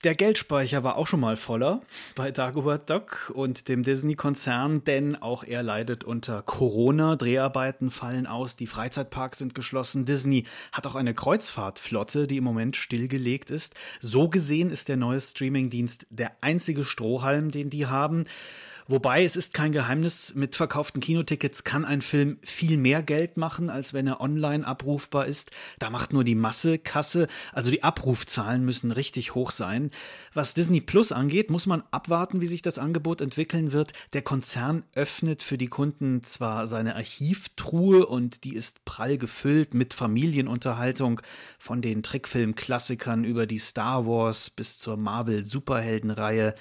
Der 0.06 0.16
Geldspeicher 0.16 0.82
war 0.86 0.96
auch 0.96 1.08
schon 1.08 1.20
mal 1.20 1.36
voller 1.36 1.82
bei 2.16 2.32
Dagobert 2.32 2.90
Duck 2.90 3.34
und 3.36 3.68
dem 3.68 3.84
Disney-Konzern, 3.84 4.86
denn 4.86 5.18
auch 5.18 5.44
er 5.44 5.62
leidet 5.62 6.06
unter 6.06 6.42
Corona. 6.42 7.18
Dreharbeiten 7.18 7.92
fallen 7.92 8.26
aus, 8.26 8.56
die 8.56 8.66
Freizeitparks 8.66 9.40
sind 9.40 9.56
geschlossen. 9.56 10.06
Disney 10.06 10.46
hat 10.72 10.88
auch 10.88 10.96
eine 10.96 11.14
Kreuzfahrtflotte, 11.14 12.28
die 12.28 12.38
im 12.38 12.46
Moment 12.46 12.78
stillgelegt 12.78 13.52
ist. 13.52 13.76
So 14.00 14.30
gesehen 14.30 14.70
ist 14.70 14.88
der 14.88 14.96
neue 14.96 15.20
Streamingdienst 15.20 16.08
der 16.10 16.32
einzige 16.40 16.86
Strohhalm, 16.86 17.52
den 17.52 17.70
die 17.70 17.88
haben. 17.88 18.24
Wobei 18.92 19.24
es 19.24 19.36
ist 19.36 19.54
kein 19.54 19.72
Geheimnis, 19.72 20.34
mit 20.34 20.56
verkauften 20.56 21.00
Kinotickets 21.00 21.64
kann 21.64 21.86
ein 21.86 22.02
Film 22.02 22.40
viel 22.42 22.76
mehr 22.76 23.04
Geld 23.04 23.38
machen, 23.38 23.70
als 23.70 23.94
wenn 23.94 24.08
er 24.08 24.20
online 24.20 24.66
abrufbar 24.66 25.28
ist. 25.28 25.52
Da 25.78 25.92
macht 25.92 26.12
nur 26.12 26.24
die 26.24 26.34
Masse 26.34 26.80
Kasse, 26.80 27.28
also 27.54 27.70
die 27.70 27.84
Abrufzahlen 27.84 28.66
müssen 28.66 28.92
richtig 28.92 29.36
hoch 29.36 29.52
sein. 29.52 29.92
Was 30.34 30.56
Disney 30.56 30.82
Plus 30.82 31.12
angeht, 31.12 31.52
muss 31.52 31.68
man 31.68 31.84
abwarten, 31.92 32.42
wie 32.42 32.48
sich 32.48 32.64
das 32.64 32.80
Angebot 32.80 33.22
entwickeln 33.22 33.74
wird. 33.74 33.94
Der 34.14 34.24
Konzern 34.24 34.82
öffnet 34.96 35.44
für 35.44 35.60
die 35.60 35.68
Kunden 35.68 36.24
zwar 36.24 36.66
seine 36.66 36.96
Archivtruhe 36.96 38.08
und 38.08 38.44
die 38.44 38.56
ist 38.56 38.86
prall 38.86 39.20
gefüllt 39.20 39.76
mit 39.76 39.94
Familienunterhaltung 39.94 41.22
von 41.60 41.84
den 41.84 42.02
Trickfilm-Klassikern 42.02 43.24
über 43.24 43.46
die 43.46 43.60
Star 43.60 44.08
Wars 44.08 44.50
bis 44.50 44.80
zur 44.80 44.98
Marvel-Superheldenreihe. 44.98 46.56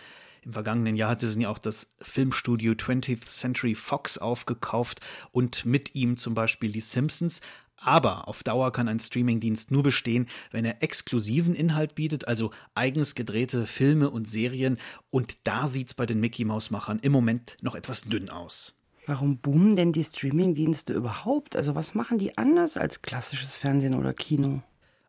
Im 0.48 0.54
vergangenen 0.54 0.96
Jahr 0.96 1.10
hat 1.10 1.20
Disney 1.20 1.44
auch 1.44 1.58
das 1.58 1.90
Filmstudio 2.00 2.72
20th 2.72 3.26
Century 3.26 3.74
Fox 3.74 4.16
aufgekauft 4.16 5.02
und 5.30 5.66
mit 5.66 5.94
ihm 5.94 6.16
zum 6.16 6.32
Beispiel 6.32 6.72
die 6.72 6.80
Simpsons. 6.80 7.42
Aber 7.76 8.28
auf 8.28 8.42
Dauer 8.42 8.72
kann 8.72 8.88
ein 8.88 8.98
Streamingdienst 8.98 9.70
nur 9.70 9.82
bestehen, 9.82 10.24
wenn 10.50 10.64
er 10.64 10.82
exklusiven 10.82 11.54
Inhalt 11.54 11.94
bietet, 11.94 12.28
also 12.28 12.50
eigens 12.74 13.14
gedrehte 13.14 13.66
Filme 13.66 14.08
und 14.08 14.26
Serien. 14.26 14.78
Und 15.10 15.46
da 15.46 15.68
sieht's 15.68 15.92
bei 15.92 16.06
den 16.06 16.18
Mickey 16.18 16.46
Maus 16.46 16.70
Machern 16.70 16.98
im 17.02 17.12
Moment 17.12 17.58
noch 17.60 17.74
etwas 17.74 18.04
dünn 18.04 18.30
aus. 18.30 18.80
Warum 19.04 19.36
boomen 19.36 19.76
denn 19.76 19.92
die 19.92 20.02
Streamingdienste 20.02 20.94
überhaupt? 20.94 21.56
Also 21.56 21.74
was 21.74 21.94
machen 21.94 22.16
die 22.16 22.38
anders 22.38 22.78
als 22.78 23.02
klassisches 23.02 23.58
Fernsehen 23.58 23.92
oder 23.92 24.14
Kino? 24.14 24.62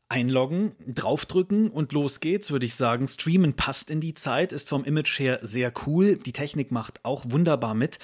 Einloggen, 0.10 0.74
draufdrücken 0.88 1.70
und 1.70 1.94
los 1.94 2.20
geht's, 2.20 2.52
würde 2.52 2.66
ich 2.66 2.76
sagen. 2.76 3.08
Streamen 3.08 3.54
passt 3.54 3.90
in 3.90 4.02
die 4.02 4.16
Zeit, 4.16 4.52
ist 4.52 4.68
vom 4.68 4.84
Image 4.84 5.20
her 5.20 5.40
sehr 5.42 5.72
cool. 5.86 6.18
Die 6.18 6.34
Technik 6.34 6.72
macht 6.72 7.06
auch 7.06 7.26
wunderbar 7.30 7.76
mit 7.76 8.00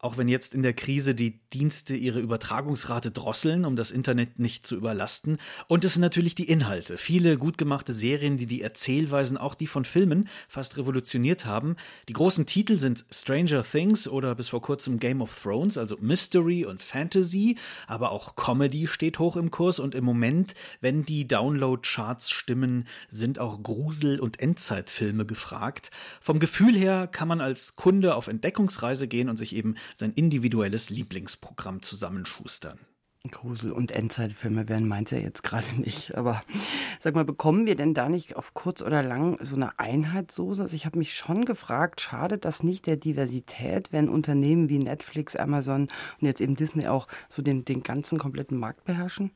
auch 0.00 0.16
wenn 0.16 0.28
jetzt 0.28 0.54
in 0.54 0.62
der 0.62 0.72
Krise 0.72 1.14
die 1.14 1.40
Dienste 1.52 1.94
ihre 1.94 2.20
Übertragungsrate 2.20 3.10
drosseln, 3.10 3.64
um 3.66 3.76
das 3.76 3.90
Internet 3.90 4.38
nicht 4.38 4.66
zu 4.66 4.76
überlasten. 4.76 5.36
Und 5.68 5.84
es 5.84 5.94
sind 5.94 6.00
natürlich 6.00 6.34
die 6.34 6.48
Inhalte. 6.48 6.96
Viele 6.96 7.36
gut 7.36 7.58
gemachte 7.58 7.92
Serien, 7.92 8.38
die 8.38 8.46
die 8.46 8.62
Erzählweisen, 8.62 9.36
auch 9.36 9.54
die 9.54 9.66
von 9.66 9.84
Filmen, 9.84 10.28
fast 10.48 10.78
revolutioniert 10.78 11.44
haben. 11.44 11.76
Die 12.08 12.14
großen 12.14 12.46
Titel 12.46 12.78
sind 12.78 13.04
Stranger 13.10 13.62
Things 13.62 14.08
oder 14.08 14.34
bis 14.34 14.48
vor 14.48 14.62
kurzem 14.62 14.98
Game 14.98 15.20
of 15.20 15.38
Thrones, 15.42 15.76
also 15.76 15.96
Mystery 16.00 16.64
und 16.64 16.82
Fantasy, 16.82 17.56
aber 17.86 18.10
auch 18.12 18.36
Comedy 18.36 18.86
steht 18.86 19.18
hoch 19.18 19.36
im 19.36 19.50
Kurs 19.50 19.78
und 19.78 19.94
im 19.94 20.04
Moment, 20.04 20.54
wenn 20.80 21.04
die 21.04 21.28
Download-Charts 21.28 22.30
stimmen, 22.30 22.86
sind 23.10 23.38
auch 23.38 23.62
Grusel- 23.62 24.20
und 24.20 24.40
Endzeitfilme 24.40 25.26
gefragt. 25.26 25.90
Vom 26.22 26.38
Gefühl 26.38 26.74
her 26.74 27.06
kann 27.06 27.28
man 27.28 27.40
als 27.40 27.76
Kunde 27.76 28.14
auf 28.14 28.28
Entdeckungsreise 28.28 29.06
gehen 29.06 29.28
und 29.28 29.36
sich 29.36 29.54
eben 29.54 29.74
sein 29.94 30.12
individuelles 30.12 30.90
Lieblingsprogramm 30.90 31.82
zusammenschustern. 31.82 32.78
Grusel- 33.30 33.72
und 33.72 33.92
Endzeitfilme 33.92 34.68
wären 34.68 34.88
meins 34.88 35.10
ja 35.10 35.18
jetzt 35.18 35.42
gerade 35.42 35.78
nicht. 35.78 36.14
Aber 36.14 36.42
sag 37.00 37.14
mal, 37.14 37.24
bekommen 37.24 37.66
wir 37.66 37.74
denn 37.74 37.92
da 37.92 38.08
nicht 38.08 38.36
auf 38.36 38.54
kurz 38.54 38.80
oder 38.80 39.02
lang 39.02 39.36
so 39.44 39.56
eine 39.56 39.78
Einheitssoße? 39.78 40.62
Also 40.62 40.74
ich 40.74 40.86
habe 40.86 40.98
mich 40.98 41.14
schon 41.14 41.44
gefragt, 41.44 42.00
schade 42.00 42.38
das 42.38 42.62
nicht 42.62 42.86
der 42.86 42.96
Diversität, 42.96 43.92
wenn 43.92 44.08
Unternehmen 44.08 44.70
wie 44.70 44.78
Netflix, 44.78 45.36
Amazon 45.36 45.88
und 46.20 46.26
jetzt 46.26 46.40
eben 46.40 46.56
Disney 46.56 46.86
auch 46.86 47.08
so 47.28 47.42
den, 47.42 47.66
den 47.66 47.82
ganzen 47.82 48.18
kompletten 48.18 48.56
Markt 48.56 48.84
beherrschen? 48.84 49.32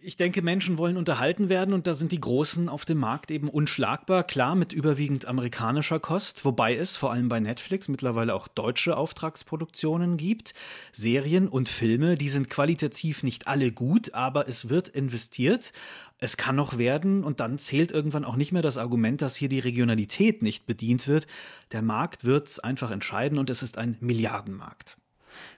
Ich 0.00 0.16
denke, 0.16 0.42
Menschen 0.42 0.78
wollen 0.78 0.96
unterhalten 0.96 1.48
werden 1.48 1.74
und 1.74 1.88
da 1.88 1.94
sind 1.94 2.12
die 2.12 2.20
Großen 2.20 2.68
auf 2.68 2.84
dem 2.84 2.98
Markt 2.98 3.32
eben 3.32 3.48
unschlagbar. 3.48 4.22
Klar, 4.22 4.54
mit 4.54 4.72
überwiegend 4.72 5.26
amerikanischer 5.26 5.98
Kost, 5.98 6.44
wobei 6.44 6.76
es 6.76 6.96
vor 6.96 7.10
allem 7.10 7.28
bei 7.28 7.40
Netflix 7.40 7.88
mittlerweile 7.88 8.36
auch 8.36 8.46
deutsche 8.46 8.96
Auftragsproduktionen 8.96 10.16
gibt. 10.16 10.54
Serien 10.92 11.48
und 11.48 11.68
Filme, 11.68 12.16
die 12.16 12.28
sind 12.28 12.48
qualitativ 12.48 13.24
nicht 13.24 13.48
alle 13.48 13.72
gut, 13.72 14.14
aber 14.14 14.46
es 14.46 14.68
wird 14.68 14.86
investiert. 14.86 15.72
Es 16.20 16.36
kann 16.36 16.54
noch 16.54 16.78
werden 16.78 17.24
und 17.24 17.40
dann 17.40 17.58
zählt 17.58 17.90
irgendwann 17.90 18.24
auch 18.24 18.36
nicht 18.36 18.52
mehr 18.52 18.62
das 18.62 18.78
Argument, 18.78 19.20
dass 19.20 19.34
hier 19.34 19.48
die 19.48 19.58
Regionalität 19.58 20.42
nicht 20.42 20.64
bedient 20.64 21.08
wird. 21.08 21.26
Der 21.72 21.82
Markt 21.82 22.22
wird's 22.22 22.60
einfach 22.60 22.92
entscheiden 22.92 23.36
und 23.36 23.50
es 23.50 23.64
ist 23.64 23.78
ein 23.78 23.96
Milliardenmarkt. 23.98 24.96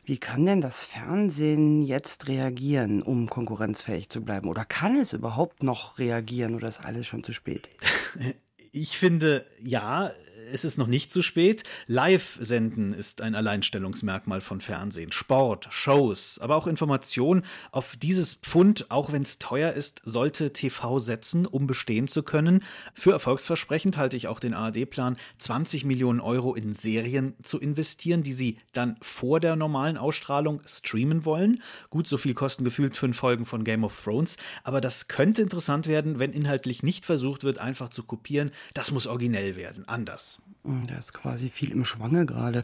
Wie 0.04 0.18
kann 0.18 0.46
denn 0.46 0.60
das 0.60 0.82
Fernsehen 0.82 1.82
jetzt 1.82 2.28
reagieren, 2.28 3.02
um 3.02 3.28
konkurrenzfähig 3.28 4.08
zu 4.08 4.22
bleiben? 4.22 4.48
Oder 4.48 4.64
kann 4.64 4.96
es 4.96 5.12
überhaupt 5.12 5.62
noch 5.62 5.98
reagieren 5.98 6.54
oder 6.54 6.68
ist 6.68 6.84
alles 6.84 7.06
schon 7.06 7.24
zu 7.24 7.32
spät? 7.32 7.68
Ich 8.72 8.98
finde, 8.98 9.44
ja, 9.58 10.12
es 10.52 10.64
ist 10.64 10.78
noch 10.78 10.86
nicht 10.86 11.12
zu 11.12 11.22
spät. 11.22 11.64
Live-Senden 11.86 12.92
ist 12.92 13.20
ein 13.20 13.34
Alleinstellungsmerkmal 13.34 14.40
von 14.40 14.60
Fernsehen. 14.60 15.12
Sport, 15.12 15.68
Shows, 15.70 16.38
aber 16.38 16.56
auch 16.56 16.66
Information. 16.66 17.42
Auf 17.72 17.96
dieses 17.96 18.34
Pfund, 18.34 18.90
auch 18.90 19.12
wenn 19.12 19.22
es 19.22 19.38
teuer 19.38 19.72
ist, 19.72 20.00
sollte 20.04 20.52
TV 20.52 20.98
setzen, 20.98 21.46
um 21.46 21.66
bestehen 21.66 22.08
zu 22.08 22.22
können. 22.22 22.62
Für 22.94 23.12
erfolgsversprechend 23.12 23.96
halte 23.96 24.16
ich 24.16 24.28
auch 24.28 24.40
den 24.40 24.54
ARD-Plan, 24.54 25.16
20 25.38 25.84
Millionen 25.84 26.20
Euro 26.20 26.54
in 26.54 26.72
Serien 26.72 27.34
zu 27.42 27.58
investieren, 27.58 28.22
die 28.22 28.32
sie 28.32 28.58
dann 28.72 28.96
vor 29.00 29.40
der 29.40 29.56
normalen 29.56 29.96
Ausstrahlung 29.96 30.62
streamen 30.66 31.24
wollen. 31.24 31.62
Gut, 31.90 32.06
so 32.06 32.18
viel 32.18 32.34
kosten 32.34 32.64
gefühlt 32.64 32.96
fünf 32.96 33.16
Folgen 33.16 33.46
von 33.46 33.64
Game 33.64 33.84
of 33.84 34.02
Thrones. 34.02 34.36
Aber 34.64 34.80
das 34.80 35.08
könnte 35.08 35.42
interessant 35.42 35.86
werden, 35.86 36.18
wenn 36.18 36.32
inhaltlich 36.32 36.82
nicht 36.82 37.06
versucht 37.06 37.44
wird, 37.44 37.58
einfach 37.58 37.88
zu 37.88 38.02
kopieren. 38.02 38.50
Das 38.74 38.90
muss 38.90 39.06
originell 39.06 39.56
werden, 39.56 39.86
anders. 39.88 40.29
Hm, 40.64 40.86
da 40.86 40.96
ist 40.96 41.12
quasi 41.12 41.48
viel 41.48 41.70
im 41.72 41.84
Schwange 41.84 42.26
gerade. 42.26 42.62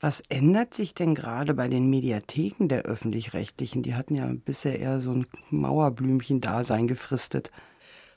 Was 0.00 0.22
ändert 0.28 0.74
sich 0.74 0.94
denn 0.94 1.14
gerade 1.14 1.54
bei 1.54 1.68
den 1.68 1.88
Mediatheken 1.88 2.68
der 2.68 2.82
öffentlich-rechtlichen? 2.82 3.82
Die 3.82 3.94
hatten 3.94 4.14
ja 4.14 4.30
bisher 4.32 4.78
eher 4.78 5.00
so 5.00 5.12
ein 5.12 5.26
Mauerblümchen-Dasein 5.50 6.86
gefristet. 6.86 7.50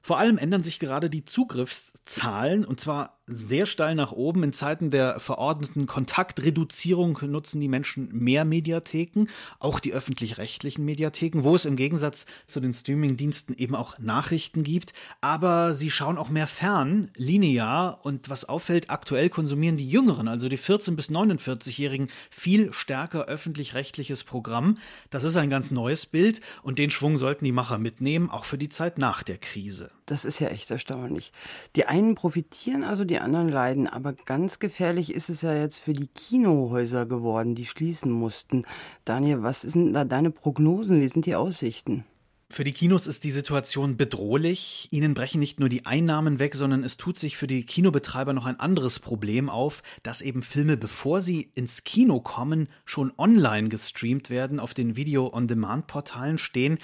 Vor 0.04 0.18
allem 0.18 0.38
ändern 0.38 0.64
sich 0.64 0.80
gerade 0.80 1.10
die 1.10 1.26
Zugriffszahlen 1.26 2.66
und 2.66 2.80
zwar 2.80 3.21
sehr 3.32 3.66
steil 3.66 3.96
nach 3.96 4.12
oben. 4.12 4.44
In 4.44 4.54
Zeiten 4.54 4.90
der 4.90 5.20
verordneten 5.20 5.88
Kontaktreduzierung 5.88 7.20
nutzen 7.24 7.60
die 7.60 7.68
Menschen 7.68 8.10
mehr 8.12 8.46
Mediatheken, 8.46 9.28
auch 9.60 9.80
die 9.80 9.94
öffentlich-rechtlichen 9.94 10.86
Mediatheken, 10.86 11.44
wo 11.44 11.56
es 11.56 11.66
im 11.66 11.76
Gegensatz 11.76 12.26
zu 12.46 12.60
den 12.60 12.74
Streamingdiensten 12.74 13.56
eben 13.58 13.76
auch 13.76 13.98
Nachrichten 14.00 14.64
gibt. 14.64 14.94
Aber 15.22 15.74
sie 15.74 15.92
schauen 15.92 16.18
auch 16.18 16.30
mehr 16.30 16.48
fern, 16.48 17.12
linear. 17.16 18.00
Und 18.04 18.30
was 18.30 18.48
auffällt, 18.48 18.90
aktuell 18.90 19.30
konsumieren 19.30 19.78
die 19.78 19.90
Jüngeren, 19.90 20.28
also 20.28 20.50
die 20.50 20.60
14- 20.60 20.96
bis 20.96 21.10
49-Jährigen, 21.10 22.10
viel 22.30 22.74
stärker 22.74 23.26
öffentlich-rechtliches 23.26 24.24
Programm. 24.24 24.78
Das 25.10 25.24
ist 25.24 25.36
ein 25.36 25.50
ganz 25.50 25.72
neues 25.72 26.06
Bild 26.06 26.42
und 26.64 26.80
den 26.80 26.90
Schwung 26.92 27.18
sollten 27.18 27.46
die 27.46 27.52
Macher 27.52 27.78
mitnehmen, 27.78 28.30
auch 28.30 28.46
für 28.46 28.58
die 28.58 28.70
Zeit 28.70 28.98
nach 28.98 29.24
der 29.24 29.38
Krise. 29.38 29.92
Das 30.06 30.26
ist 30.26 30.40
ja 30.40 30.50
echt 30.50 30.70
erstaunlich. 30.70 31.32
Die 31.78 31.86
einen 31.86 32.16
profitieren 32.16 32.84
also, 32.84 33.06
die 33.06 33.20
anderen 33.22 33.50
leiden. 33.50 33.88
Aber 33.88 34.14
ganz 34.14 34.60
gefährlich 34.60 35.14
ist 35.14 35.30
es 35.30 35.42
ja 35.42 35.54
jetzt 35.54 35.78
für 35.78 35.94
die 35.94 36.08
Kinohäuser 36.08 37.06
geworden, 37.06 37.56
die 37.56 37.66
schließen 37.66 38.12
mussten. 38.12 38.64
Daniel, 39.06 39.44
was 39.44 39.62
sind 39.62 39.94
da 39.94 40.06
deine 40.06 40.32
Prognosen? 40.32 41.02
Wie 41.02 41.08
sind 41.08 41.26
die 41.26 41.36
Aussichten? 41.36 42.06
Für 42.52 42.66
die 42.66 42.74
Kinos 42.74 43.08
ist 43.08 43.24
die 43.24 43.32
Situation 43.32 43.96
bedrohlich. 43.96 44.90
Ihnen 44.92 45.14
brechen 45.14 45.40
nicht 45.40 45.62
nur 45.62 45.70
die 45.70 45.86
Einnahmen 45.86 46.38
weg, 46.38 46.54
sondern 46.54 46.84
es 46.84 46.98
tut 46.98 47.18
sich 47.18 47.38
für 47.38 47.48
die 47.48 47.66
Kinobetreiber 47.66 48.34
noch 48.34 48.46
ein 48.46 48.60
anderes 48.60 49.00
Problem 49.00 49.50
auf, 49.50 49.82
dass 50.04 50.22
eben 50.22 50.44
Filme, 50.44 50.76
bevor 50.76 51.22
sie 51.22 51.50
ins 51.54 51.86
Kino 51.86 52.20
kommen, 52.20 52.68
schon 52.84 53.14
online 53.18 53.70
gestreamt 53.70 54.30
werden, 54.30 54.60
auf 54.60 54.74
den 54.74 54.98
Video-on-Demand-Portalen 54.98 56.38
stehen. 56.38 56.78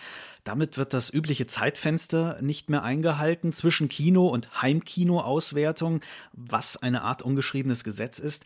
Damit 0.46 0.78
wird 0.78 0.94
das 0.94 1.14
übliche 1.14 1.48
Zeitfenster 1.48 2.42
nicht 2.42 2.70
mehr 2.70 2.84
eingehalten 2.84 3.52
zwischen 3.52 3.90
Kino- 3.90 4.28
und 4.28 4.62
Heimkino-Auswertung, 4.62 6.00
was 6.32 6.78
eine 6.78 7.02
Art 7.02 7.22
ungeschriebenes 7.22 7.84
Gesetz 7.84 8.20
ist. 8.20 8.46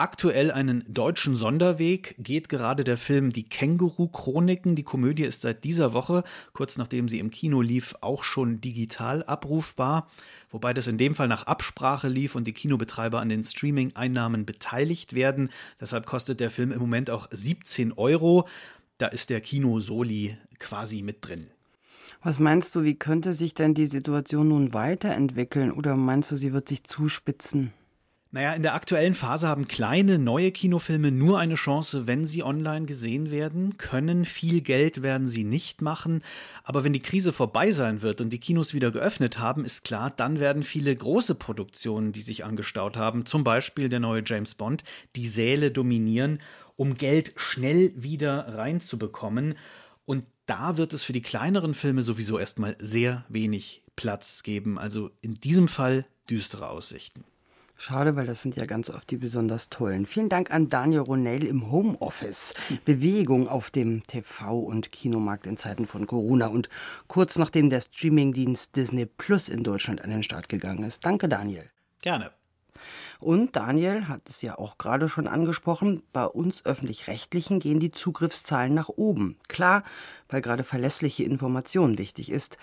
Aktuell 0.00 0.50
einen 0.50 0.82
deutschen 0.88 1.36
Sonderweg 1.36 2.14
geht 2.18 2.48
gerade 2.48 2.84
der 2.84 2.96
Film 2.96 3.32
Die 3.32 3.46
Känguru-Chroniken. 3.46 4.74
Die 4.74 4.82
Komödie 4.82 5.24
ist 5.24 5.42
seit 5.42 5.62
dieser 5.62 5.92
Woche, 5.92 6.24
kurz 6.54 6.78
nachdem 6.78 7.06
sie 7.06 7.18
im 7.18 7.30
Kino 7.30 7.60
lief, 7.60 7.94
auch 8.00 8.24
schon 8.24 8.62
digital 8.62 9.22
abrufbar. 9.24 10.08
Wobei 10.48 10.72
das 10.72 10.86
in 10.86 10.96
dem 10.96 11.14
Fall 11.14 11.28
nach 11.28 11.42
Absprache 11.42 12.08
lief 12.08 12.34
und 12.34 12.46
die 12.46 12.54
Kinobetreiber 12.54 13.20
an 13.20 13.28
den 13.28 13.44
Streaming-Einnahmen 13.44 14.46
beteiligt 14.46 15.14
werden. 15.14 15.50
Deshalb 15.78 16.06
kostet 16.06 16.40
der 16.40 16.50
Film 16.50 16.72
im 16.72 16.80
Moment 16.80 17.10
auch 17.10 17.28
17 17.30 17.92
Euro. 17.92 18.48
Da 18.96 19.08
ist 19.08 19.28
der 19.28 19.42
Kino 19.42 19.80
Soli 19.80 20.34
quasi 20.58 21.02
mit 21.02 21.18
drin. 21.20 21.48
Was 22.22 22.38
meinst 22.38 22.74
du, 22.74 22.84
wie 22.84 22.94
könnte 22.94 23.34
sich 23.34 23.52
denn 23.52 23.74
die 23.74 23.86
Situation 23.86 24.48
nun 24.48 24.72
weiterentwickeln 24.72 25.70
oder 25.70 25.94
meinst 25.94 26.30
du, 26.30 26.36
sie 26.36 26.54
wird 26.54 26.70
sich 26.70 26.84
zuspitzen? 26.84 27.74
Naja, 28.32 28.52
in 28.52 28.62
der 28.62 28.74
aktuellen 28.74 29.14
Phase 29.14 29.48
haben 29.48 29.66
kleine, 29.66 30.16
neue 30.16 30.52
Kinofilme 30.52 31.10
nur 31.10 31.40
eine 31.40 31.56
Chance, 31.56 32.06
wenn 32.06 32.24
sie 32.24 32.44
online 32.44 32.86
gesehen 32.86 33.32
werden 33.32 33.76
können. 33.76 34.24
Viel 34.24 34.60
Geld 34.60 35.02
werden 35.02 35.26
sie 35.26 35.42
nicht 35.42 35.82
machen. 35.82 36.22
Aber 36.62 36.84
wenn 36.84 36.92
die 36.92 37.02
Krise 37.02 37.32
vorbei 37.32 37.72
sein 37.72 38.02
wird 38.02 38.20
und 38.20 38.30
die 38.30 38.38
Kinos 38.38 38.72
wieder 38.72 38.92
geöffnet 38.92 39.40
haben, 39.40 39.64
ist 39.64 39.82
klar, 39.82 40.10
dann 40.10 40.38
werden 40.38 40.62
viele 40.62 40.94
große 40.94 41.34
Produktionen, 41.34 42.12
die 42.12 42.22
sich 42.22 42.44
angestaut 42.44 42.96
haben, 42.96 43.26
zum 43.26 43.42
Beispiel 43.42 43.88
der 43.88 43.98
neue 43.98 44.22
James 44.24 44.54
Bond, 44.54 44.84
die 45.16 45.26
Säle 45.26 45.72
dominieren, 45.72 46.40
um 46.76 46.94
Geld 46.94 47.32
schnell 47.34 47.92
wieder 47.96 48.56
reinzubekommen. 48.56 49.56
Und 50.04 50.24
da 50.46 50.76
wird 50.76 50.92
es 50.92 51.02
für 51.02 51.12
die 51.12 51.22
kleineren 51.22 51.74
Filme 51.74 52.04
sowieso 52.04 52.38
erstmal 52.38 52.76
sehr 52.78 53.24
wenig 53.28 53.82
Platz 53.96 54.44
geben. 54.44 54.78
Also 54.78 55.10
in 55.20 55.34
diesem 55.34 55.66
Fall 55.66 56.06
düstere 56.28 56.68
Aussichten. 56.68 57.24
Schade, 57.82 58.14
weil 58.14 58.26
das 58.26 58.42
sind 58.42 58.56
ja 58.56 58.66
ganz 58.66 58.90
oft 58.90 59.10
die 59.10 59.16
besonders 59.16 59.70
tollen. 59.70 60.04
Vielen 60.04 60.28
Dank 60.28 60.50
an 60.50 60.68
Daniel 60.68 61.00
Ronell 61.00 61.46
im 61.46 61.70
Homeoffice. 61.72 62.52
Bewegung 62.84 63.48
auf 63.48 63.70
dem 63.70 64.02
TV- 64.02 64.60
und 64.66 64.92
Kinomarkt 64.92 65.46
in 65.46 65.56
Zeiten 65.56 65.86
von 65.86 66.06
Corona 66.06 66.48
und 66.48 66.68
kurz 67.08 67.38
nachdem 67.38 67.70
der 67.70 67.80
Streamingdienst 67.80 68.76
Disney 68.76 69.06
Plus 69.06 69.48
in 69.48 69.64
Deutschland 69.64 70.04
an 70.04 70.10
den 70.10 70.22
Start 70.22 70.50
gegangen 70.50 70.82
ist. 70.82 71.06
Danke, 71.06 71.26
Daniel. 71.26 71.70
Gerne. 72.02 72.32
Und 73.18 73.56
Daniel 73.56 74.08
hat 74.08 74.28
es 74.28 74.42
ja 74.42 74.58
auch 74.58 74.76
gerade 74.76 75.08
schon 75.08 75.26
angesprochen, 75.26 76.02
bei 76.12 76.26
uns 76.26 76.66
öffentlich-rechtlichen 76.66 77.60
gehen 77.60 77.80
die 77.80 77.92
Zugriffszahlen 77.92 78.74
nach 78.74 78.90
oben. 78.90 79.38
Klar, 79.48 79.84
weil 80.28 80.42
gerade 80.42 80.64
verlässliche 80.64 81.24
Information 81.24 81.96
wichtig 81.96 82.30
ist 82.30 82.58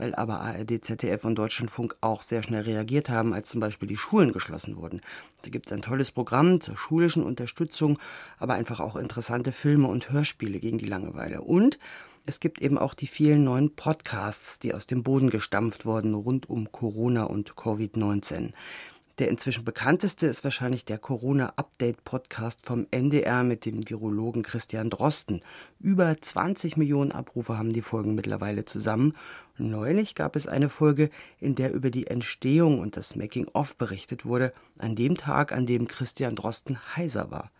weil 0.00 0.14
aber 0.14 0.40
ARD, 0.40 0.82
ZDF 0.82 1.26
und 1.26 1.34
Deutschlandfunk 1.34 1.94
auch 2.00 2.22
sehr 2.22 2.42
schnell 2.42 2.62
reagiert 2.62 3.10
haben, 3.10 3.34
als 3.34 3.50
zum 3.50 3.60
Beispiel 3.60 3.86
die 3.86 3.98
Schulen 3.98 4.32
geschlossen 4.32 4.76
wurden. 4.76 5.02
Da 5.42 5.50
gibt 5.50 5.66
es 5.66 5.72
ein 5.72 5.82
tolles 5.82 6.10
Programm 6.10 6.62
zur 6.62 6.78
schulischen 6.78 7.22
Unterstützung, 7.22 7.98
aber 8.38 8.54
einfach 8.54 8.80
auch 8.80 8.96
interessante 8.96 9.52
Filme 9.52 9.88
und 9.88 10.10
Hörspiele 10.10 10.58
gegen 10.58 10.78
die 10.78 10.86
Langeweile. 10.86 11.42
Und 11.42 11.78
Es 12.26 12.38
gibt 12.38 12.60
eben 12.60 12.76
auch 12.76 12.92
die 12.92 13.06
vielen 13.06 13.44
neuen 13.44 13.74
Podcasts, 13.74 14.58
die 14.58 14.74
aus 14.74 14.86
dem 14.86 15.02
Boden 15.02 15.30
gestampft 15.30 15.86
wurden 15.86 16.12
rund 16.12 16.50
um 16.50 16.70
Corona 16.70 17.24
und 17.24 17.54
Covid-19. 17.54 18.52
Der 19.20 19.28
inzwischen 19.28 19.66
bekannteste 19.66 20.26
ist 20.26 20.44
wahrscheinlich 20.44 20.86
der 20.86 20.96
Corona-Update-Podcast 20.96 22.64
vom 22.64 22.86
NDR 22.90 23.44
mit 23.44 23.66
dem 23.66 23.86
Virologen 23.86 24.42
Christian 24.42 24.88
Drosten. 24.88 25.42
Über 25.78 26.16
20 26.18 26.78
Millionen 26.78 27.12
Abrufe 27.12 27.58
haben 27.58 27.70
die 27.70 27.82
Folgen 27.82 28.14
mittlerweile 28.14 28.64
zusammen. 28.64 29.12
Neulich 29.58 30.14
gab 30.14 30.36
es 30.36 30.46
eine 30.46 30.70
Folge, 30.70 31.10
in 31.38 31.54
der 31.54 31.74
über 31.74 31.90
die 31.90 32.06
Entstehung 32.06 32.78
und 32.78 32.96
das 32.96 33.14
Making-of 33.14 33.76
berichtet 33.76 34.24
wurde, 34.24 34.54
an 34.78 34.96
dem 34.96 35.18
Tag, 35.18 35.52
an 35.52 35.66
dem 35.66 35.86
Christian 35.86 36.34
Drosten 36.34 36.78
heiser 36.96 37.30
war. 37.30 37.50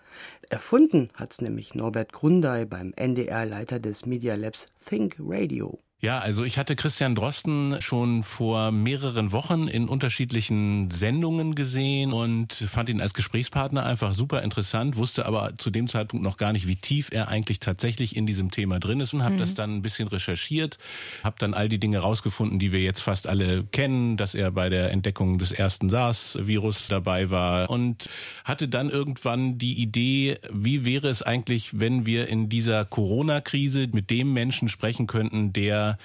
Erfunden 0.49 1.11
hat's 1.13 1.43
nämlich 1.43 1.75
Norbert 1.75 2.15
Grundei 2.15 2.65
beim 2.65 2.95
NDR-Leiter 2.97 3.81
des 3.81 4.07
Media 4.07 4.35
Labs 4.35 4.69
Think 4.89 5.17
Radio. 5.19 5.79
Ja, 6.03 6.19
also 6.19 6.45
ich 6.45 6.57
hatte 6.57 6.77
Christian 6.77 7.15
Drosten 7.15 7.77
schon 7.81 8.23
vor 8.23 8.73
mehreren 8.73 9.33
Wochen 9.33 9.69
in 9.69 9.87
unterschiedlichen 9.87 10.89
Sendungen 10.91 11.55
gesehen 11.55 12.15
und 12.15 12.55
fand 12.55 12.89
ihn 12.89 13.03
als 13.03 13.13
Gesprächspartner 13.13 13.85
einfach 13.85 14.15
super 14.15 14.43
interessant, 14.43 14.97
wusste 14.97 15.27
aber 15.27 15.55
zu 15.57 15.69
dem 15.69 15.89
Zeitpunkt 15.89 16.25
noch 16.25 16.39
gar 16.39 16.55
nicht, 16.55 16.67
wie 16.67 16.77
tief 16.77 17.11
er 17.13 17.29
eigentlich 17.29 17.61
tatsächlich 17.61 18.17
in 18.17 18.25
diesem 18.25 18.51
Thema 18.51 18.81
drin 18.81 19.01
ist 19.01 19.13
und 19.13 19.23
habe 19.23 19.35
mhm. 19.35 19.41
das 19.41 19.55
dann 19.55 19.77
ein 19.77 19.83
bisschen 19.83 20.09
recherchiert, 20.09 20.79
habe 21.23 21.37
dann 21.39 21.53
all 21.53 21.69
die 21.69 21.79
Dinge 21.79 21.99
rausgefunden, 21.99 22.59
die 22.59 22.73
wir 22.73 22.81
jetzt 22.81 23.01
fast 23.01 23.27
alle 23.27 23.65
kennen, 23.65 24.17
dass 24.17 24.35
er 24.35 24.51
bei 24.53 24.71
der 24.71 24.93
Entdeckung 24.93 25.37
des 25.37 25.53
ersten 25.53 25.91
SARS-Virus 25.91 26.89
dabei 26.89 27.29
war 27.29 27.69
und 27.69 28.09
hatte 28.47 28.69
dann 28.69 28.89
irgendwann 28.89 29.59
die 29.59 29.75
Idee, 29.75 30.39
wie 30.51 30.87
wäre 30.87 31.11
es 31.11 31.21
eigentlich, 31.21 31.79
wenn 31.79 32.07
wir 32.07 32.29
in 32.29 32.49
dieser 32.49 32.87
Corona-Krise 32.87 33.89
mit 33.93 34.09
dem 34.09 34.33
Menschen 34.33 34.69
sprechen 34.71 35.07
könnten, 35.07 35.53
der 35.53 35.90
Yeah. 35.91 35.97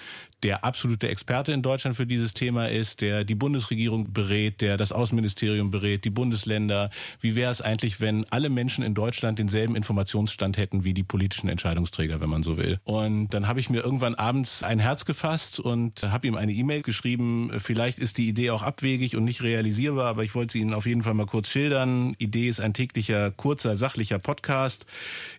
Der 0.43 0.63
absolute 0.63 1.07
Experte 1.07 1.53
in 1.53 1.61
Deutschland 1.61 1.95
für 1.95 2.05
dieses 2.05 2.33
Thema 2.33 2.69
ist, 2.69 3.01
der 3.01 3.23
die 3.23 3.35
Bundesregierung 3.35 4.13
berät, 4.13 4.61
der 4.61 4.77
das 4.77 4.91
Außenministerium 4.91 5.71
berät, 5.71 6.05
die 6.05 6.09
Bundesländer. 6.09 6.89
Wie 7.19 7.35
wäre 7.35 7.51
es 7.51 7.61
eigentlich, 7.61 8.01
wenn 8.01 8.25
alle 8.31 8.49
Menschen 8.49 8.83
in 8.83 8.93
Deutschland 8.93 9.39
denselben 9.39 9.75
Informationsstand 9.75 10.57
hätten 10.57 10.83
wie 10.83 10.93
die 10.93 11.03
politischen 11.03 11.49
Entscheidungsträger, 11.49 12.21
wenn 12.21 12.29
man 12.29 12.43
so 12.43 12.57
will? 12.57 12.79
Und 12.83 13.29
dann 13.29 13.47
habe 13.47 13.59
ich 13.59 13.69
mir 13.69 13.81
irgendwann 13.81 14.15
abends 14.15 14.61
ein 14.61 14.79
Herz 14.79 15.05
gefasst 15.05 15.59
und 15.59 16.03
habe 16.03 16.27
ihm 16.27 16.35
eine 16.35 16.51
E-Mail 16.51 16.81
geschrieben. 16.81 17.51
Vielleicht 17.57 17.99
ist 17.99 18.17
die 18.17 18.27
Idee 18.27 18.51
auch 18.51 18.61
abwegig 18.61 19.15
und 19.15 19.23
nicht 19.23 19.41
realisierbar, 19.41 20.07
aber 20.07 20.23
ich 20.23 20.35
wollte 20.35 20.53
sie 20.53 20.59
Ihnen 20.59 20.73
auf 20.73 20.85
jeden 20.85 21.03
Fall 21.03 21.13
mal 21.13 21.25
kurz 21.25 21.49
schildern. 21.49 22.15
Idee 22.17 22.47
ist 22.47 22.59
ein 22.59 22.73
täglicher, 22.73 23.31
kurzer, 23.31 23.75
sachlicher 23.75 24.19
Podcast, 24.19 24.85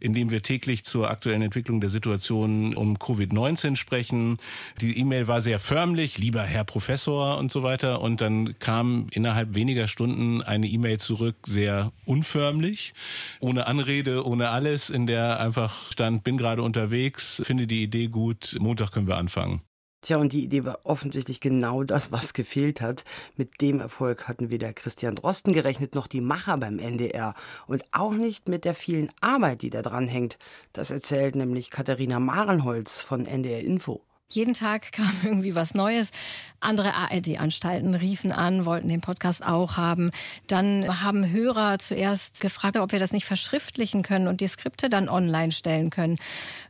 in 0.00 0.14
dem 0.14 0.30
wir 0.30 0.42
täglich 0.42 0.84
zur 0.84 1.10
aktuellen 1.10 1.42
Entwicklung 1.42 1.80
der 1.80 1.90
Situation 1.90 2.74
um 2.74 2.96
Covid-19 2.96 3.76
sprechen. 3.76 4.36
Die 4.80 4.85
E-Mail 4.92 5.28
war 5.28 5.40
sehr 5.40 5.58
förmlich, 5.58 6.18
lieber 6.18 6.42
Herr 6.42 6.64
Professor 6.64 7.38
und 7.38 7.50
so 7.50 7.62
weiter. 7.62 8.00
Und 8.00 8.20
dann 8.20 8.58
kam 8.58 9.06
innerhalb 9.10 9.54
weniger 9.54 9.88
Stunden 9.88 10.42
eine 10.42 10.66
E-Mail 10.66 10.98
zurück, 10.98 11.36
sehr 11.46 11.92
unförmlich, 12.04 12.94
ohne 13.40 13.66
Anrede, 13.66 14.26
ohne 14.26 14.50
alles, 14.50 14.90
in 14.90 15.06
der 15.06 15.40
einfach 15.40 15.90
stand, 15.92 16.24
bin 16.24 16.36
gerade 16.36 16.62
unterwegs, 16.62 17.40
finde 17.44 17.66
die 17.66 17.82
Idee 17.82 18.08
gut, 18.08 18.56
Montag 18.58 18.92
können 18.92 19.08
wir 19.08 19.16
anfangen. 19.16 19.62
Tja, 20.06 20.18
und 20.18 20.32
die 20.32 20.44
Idee 20.44 20.64
war 20.64 20.78
offensichtlich 20.84 21.40
genau 21.40 21.82
das, 21.82 22.12
was 22.12 22.32
gefehlt 22.32 22.80
hat. 22.80 23.04
Mit 23.36 23.60
dem 23.60 23.80
Erfolg 23.80 24.28
hatten 24.28 24.50
weder 24.50 24.72
Christian 24.72 25.16
Drosten 25.16 25.52
gerechnet, 25.52 25.96
noch 25.96 26.06
die 26.06 26.20
Macher 26.20 26.56
beim 26.58 26.78
NDR. 26.78 27.34
Und 27.66 27.82
auch 27.90 28.12
nicht 28.12 28.46
mit 28.46 28.64
der 28.64 28.74
vielen 28.74 29.10
Arbeit, 29.20 29.62
die 29.62 29.70
da 29.70 29.82
dran 29.82 30.06
hängt. 30.06 30.38
Das 30.72 30.92
erzählt 30.92 31.34
nämlich 31.34 31.70
Katharina 31.70 32.20
Marenholz 32.20 33.00
von 33.00 33.26
NDR 33.26 33.64
Info. 33.64 34.05
Jeden 34.28 34.54
Tag 34.54 34.92
kam 34.92 35.12
irgendwie 35.22 35.54
was 35.54 35.74
Neues. 35.74 36.10
Andere 36.58 36.94
ARD-Anstalten 36.94 37.94
riefen 37.94 38.32
an, 38.32 38.64
wollten 38.64 38.88
den 38.88 39.00
Podcast 39.00 39.46
auch 39.46 39.76
haben. 39.76 40.10
Dann 40.48 41.02
haben 41.02 41.30
Hörer 41.30 41.78
zuerst 41.78 42.40
gefragt, 42.40 42.76
ob 42.76 42.92
wir 42.92 42.98
das 42.98 43.12
nicht 43.12 43.26
verschriftlichen 43.26 44.02
können 44.02 44.26
und 44.26 44.40
die 44.40 44.48
Skripte 44.48 44.88
dann 44.88 45.08
online 45.08 45.52
stellen 45.52 45.90
können. 45.90 46.18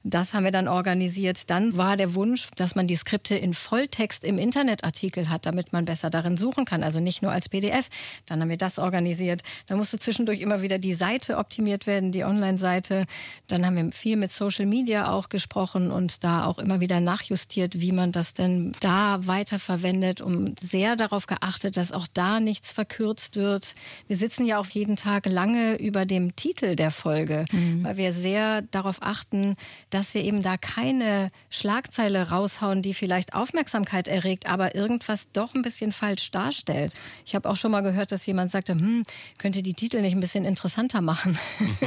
Das 0.02 0.34
haben 0.34 0.44
wir 0.44 0.50
dann 0.50 0.68
organisiert. 0.68 1.48
Dann 1.48 1.76
war 1.76 1.96
der 1.96 2.14
Wunsch, 2.14 2.48
dass 2.56 2.74
man 2.74 2.86
die 2.86 2.96
Skripte 2.96 3.36
in 3.36 3.54
Volltext 3.54 4.24
im 4.24 4.38
Internetartikel 4.38 5.30
hat, 5.30 5.46
damit 5.46 5.72
man 5.72 5.84
besser 5.84 6.10
darin 6.10 6.36
suchen 6.36 6.64
kann. 6.64 6.82
Also 6.82 7.00
nicht 7.00 7.22
nur 7.22 7.32
als 7.32 7.48
PDF. 7.48 7.88
Dann 8.26 8.40
haben 8.40 8.50
wir 8.50 8.58
das 8.58 8.78
organisiert. 8.78 9.42
Da 9.66 9.76
musste 9.76 9.98
zwischendurch 9.98 10.40
immer 10.40 10.62
wieder 10.62 10.78
die 10.78 10.94
Seite 10.94 11.38
optimiert 11.38 11.86
werden, 11.86 12.12
die 12.12 12.24
Online-Seite. 12.24 13.06
Dann 13.48 13.64
haben 13.64 13.76
wir 13.76 13.92
viel 13.92 14.16
mit 14.16 14.32
Social 14.32 14.66
Media 14.66 15.10
auch 15.10 15.28
gesprochen 15.28 15.90
und 15.90 16.22
da 16.22 16.44
auch 16.44 16.58
immer 16.58 16.80
wieder 16.80 17.00
nachjustiert, 17.00 17.45
wie 17.54 17.92
man 17.92 18.12
das 18.12 18.34
denn 18.34 18.72
da 18.80 19.26
weiter 19.26 19.58
verwendet, 19.58 20.20
um 20.20 20.54
sehr 20.60 20.96
darauf 20.96 21.26
geachtet, 21.26 21.76
dass 21.76 21.92
auch 21.92 22.06
da 22.12 22.40
nichts 22.40 22.72
verkürzt 22.72 23.36
wird. 23.36 23.74
Wir 24.06 24.16
sitzen 24.16 24.46
ja 24.46 24.58
auch 24.58 24.66
jeden 24.66 24.96
Tag 24.96 25.26
lange 25.26 25.76
über 25.76 26.04
dem 26.04 26.34
Titel 26.36 26.76
der 26.76 26.90
Folge, 26.90 27.44
mhm. 27.52 27.84
weil 27.84 27.96
wir 27.96 28.12
sehr 28.12 28.62
darauf 28.62 28.98
achten, 29.00 29.54
dass 29.90 30.14
wir 30.14 30.24
eben 30.24 30.42
da 30.42 30.56
keine 30.56 31.30
Schlagzeile 31.50 32.30
raushauen, 32.30 32.82
die 32.82 32.94
vielleicht 32.94 33.34
Aufmerksamkeit 33.34 34.08
erregt, 34.08 34.46
aber 34.48 34.74
irgendwas 34.74 35.30
doch 35.32 35.54
ein 35.54 35.62
bisschen 35.62 35.92
falsch 35.92 36.30
darstellt. 36.30 36.94
Ich 37.24 37.34
habe 37.34 37.48
auch 37.48 37.56
schon 37.56 37.70
mal 37.70 37.82
gehört, 37.82 38.12
dass 38.12 38.26
jemand 38.26 38.50
sagte, 38.50 38.72
hm, 38.72 39.04
könnte 39.38 39.62
die 39.62 39.74
Titel 39.74 40.00
nicht 40.00 40.14
ein 40.14 40.20
bisschen 40.20 40.44
interessanter 40.44 41.00
machen. 41.00 41.38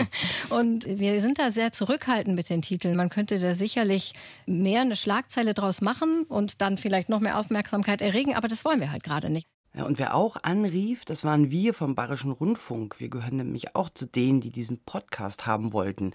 Und 0.50 0.86
wir 0.86 1.22
sind 1.22 1.40
da 1.40 1.52
sehr 1.52 1.72
zurückhaltend 1.72 2.36
mit 2.36 2.50
den 2.50 2.62
Titeln. 2.62 2.96
Man 2.96 3.10
könnte 3.10 3.40
da 3.40 3.54
sicherlich 3.54 4.14
mehr 4.46 4.82
eine 4.82 4.96
Schlagzeile 4.96 5.49
draus 5.54 5.82
machen 5.82 6.24
und 6.28 6.62
dann 6.62 6.78
vielleicht 6.78 7.10
noch 7.10 7.20
mehr 7.20 7.38
Aufmerksamkeit 7.38 8.02
erregen, 8.02 8.36
aber 8.36 8.48
das 8.48 8.66
wollen 8.66 8.80
wir 8.80 8.92
halt 8.92 9.04
gerade 9.04 9.30
nicht. 9.30 9.48
Ja, 9.76 9.84
und 9.84 10.00
wer 10.00 10.16
auch 10.16 10.36
anrief, 10.42 11.06
das 11.06 11.24
waren 11.24 11.52
wir 11.52 11.76
vom 11.76 11.94
Bayerischen 11.94 12.32
Rundfunk. 12.32 13.00
Wir 13.00 13.10
gehören 13.10 13.38
nämlich 13.38 13.76
auch 13.76 13.90
zu 13.90 14.08
denen, 14.08 14.42
die 14.42 14.50
diesen 14.50 14.80
Podcast 14.80 15.46
haben 15.46 15.74
wollten. 15.74 16.14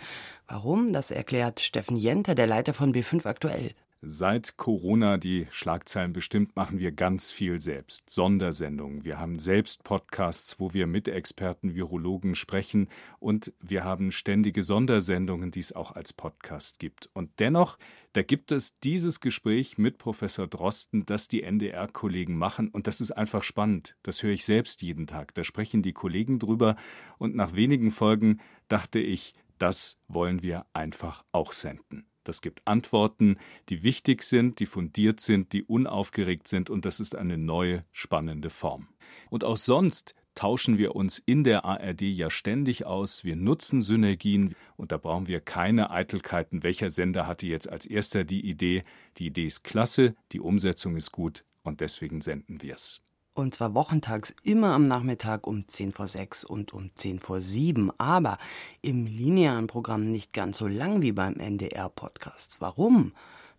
Warum? 0.49 0.93
Das 0.93 1.13
erklärt 1.13 1.61
Steffen 1.61 1.97
Jenter, 1.97 2.35
der 2.35 2.49
Leiter 2.49 2.75
von 2.75 2.93
B5 2.93 3.27
aktuell. 3.27 3.71
Seit 4.07 4.59
Corona 4.59 5.17
die 5.17 5.47
Schlagzeilen 5.51 6.13
bestimmt, 6.13 6.57
machen 6.57 6.79
wir 6.79 6.93
ganz 6.93 7.31
viel 7.31 7.59
selbst. 7.59 8.11
Sondersendungen. 8.11 9.03
Wir 9.03 9.19
haben 9.19 9.39
selbst 9.39 9.83
Podcasts, 9.83 10.61
wo 10.61 10.75
wir 10.75 10.87
mit 10.87 11.09
Experten, 11.09 11.75
Virologen 11.75 12.35
sprechen. 12.35 12.89
Und 13.19 13.55
wir 13.61 13.83
haben 13.83 14.13
ständige 14.13 14.63
Sondersendungen, 14.63 15.53
die 15.53 15.61
es 15.61 15.73
auch 15.73 15.93
als 15.93 16.13
Podcast 16.13 16.81
gibt. 16.81 17.09
Und 17.15 17.31
dennoch, 17.39 17.79
da 18.15 18.23
gibt 18.23 18.53
es 18.53 18.79
dieses 18.79 19.19
Gespräch 19.19 19.77
mit 19.77 19.99
Professor 19.99 20.47
Drosten, 20.47 21.05
das 21.05 21.27
die 21.27 21.43
NDR-Kollegen 21.43 22.39
machen. 22.39 22.69
Und 22.69 22.87
das 22.87 23.01
ist 23.01 23.11
einfach 23.11 23.43
spannend. 23.43 23.97
Das 24.05 24.23
höre 24.23 24.31
ich 24.31 24.45
selbst 24.45 24.83
jeden 24.83 25.09
Tag. 25.09 25.35
Da 25.35 25.43
sprechen 25.43 25.83
die 25.83 25.93
Kollegen 25.93 26.39
drüber. 26.39 26.77
Und 27.19 27.35
nach 27.35 27.57
wenigen 27.57 27.91
Folgen 27.91 28.41
dachte 28.69 29.01
ich, 29.01 29.35
das 29.59 29.99
wollen 30.07 30.43
wir 30.43 30.65
einfach 30.73 31.25
auch 31.33 31.51
senden. 31.51 32.07
Das 32.23 32.41
gibt 32.41 32.63
Antworten, 32.67 33.37
die 33.69 33.83
wichtig 33.83 34.23
sind, 34.23 34.61
die 34.61 34.67
fundiert 34.67 35.19
sind, 35.19 35.53
die 35.53 35.65
unaufgeregt 35.65 36.47
sind 36.47 36.71
und 36.71 36.85
das 36.85 37.01
ist 37.01 37.17
eine 37.17 37.37
neue, 37.37 37.85
spannende 37.93 38.49
Form. 38.49 38.89
Und 39.29 39.43
auch 39.43 39.57
sonst 39.57 40.15
tauschen 40.35 40.79
wir 40.79 40.97
uns 40.97 41.19
in 41.19 41.45
der 41.45 41.65
ARD 41.65 42.03
ja 42.03 42.31
ständig 42.31 42.87
aus, 42.87 43.25
wir 43.25 43.37
nutzen 43.37 43.83
Synergien 43.83 44.55
und 44.77 44.93
da 44.93 44.97
brauchen 44.97 45.29
wir 45.29 45.41
keine 45.41 45.91
Eitelkeiten, 45.91 46.63
welcher 46.63 46.91
Sender 46.91 47.27
hatte 47.27 47.47
jetzt 47.47 47.69
als 47.69 47.87
erster 47.87 48.25
die 48.25 48.49
Idee. 48.49 48.83
Die 49.19 49.27
Idee 49.27 49.47
ist 49.47 49.65
klasse, 49.65 50.15
die 50.33 50.41
Umsetzung 50.41 50.97
ist 50.97 51.13
gut 51.13 51.45
und 51.63 51.81
deswegen 51.81 52.21
senden 52.21 52.63
wir 52.63 52.75
es. 52.75 53.01
Und 53.37 53.55
zwar 53.55 53.75
wochentags 53.75 54.33
immer 54.45 54.75
am 54.75 54.85
Nachmittag 54.85 55.49
um 55.49 55.67
10 55.67 55.93
vor 55.93 56.07
6 56.07 56.45
und 56.45 56.73
um 56.73 56.91
10 56.95 57.19
vor 57.19 57.41
7, 57.41 57.91
aber 57.99 58.39
im 58.81 59.07
linearen 59.07 59.67
Programm 59.67 60.09
nicht 60.09 60.33
ganz 60.33 60.59
so 60.59 60.69
lang 60.69 61.03
wie 61.03 61.11
beim 61.11 61.35
NDR-Podcast. 61.35 62.57
Warum? 62.61 63.13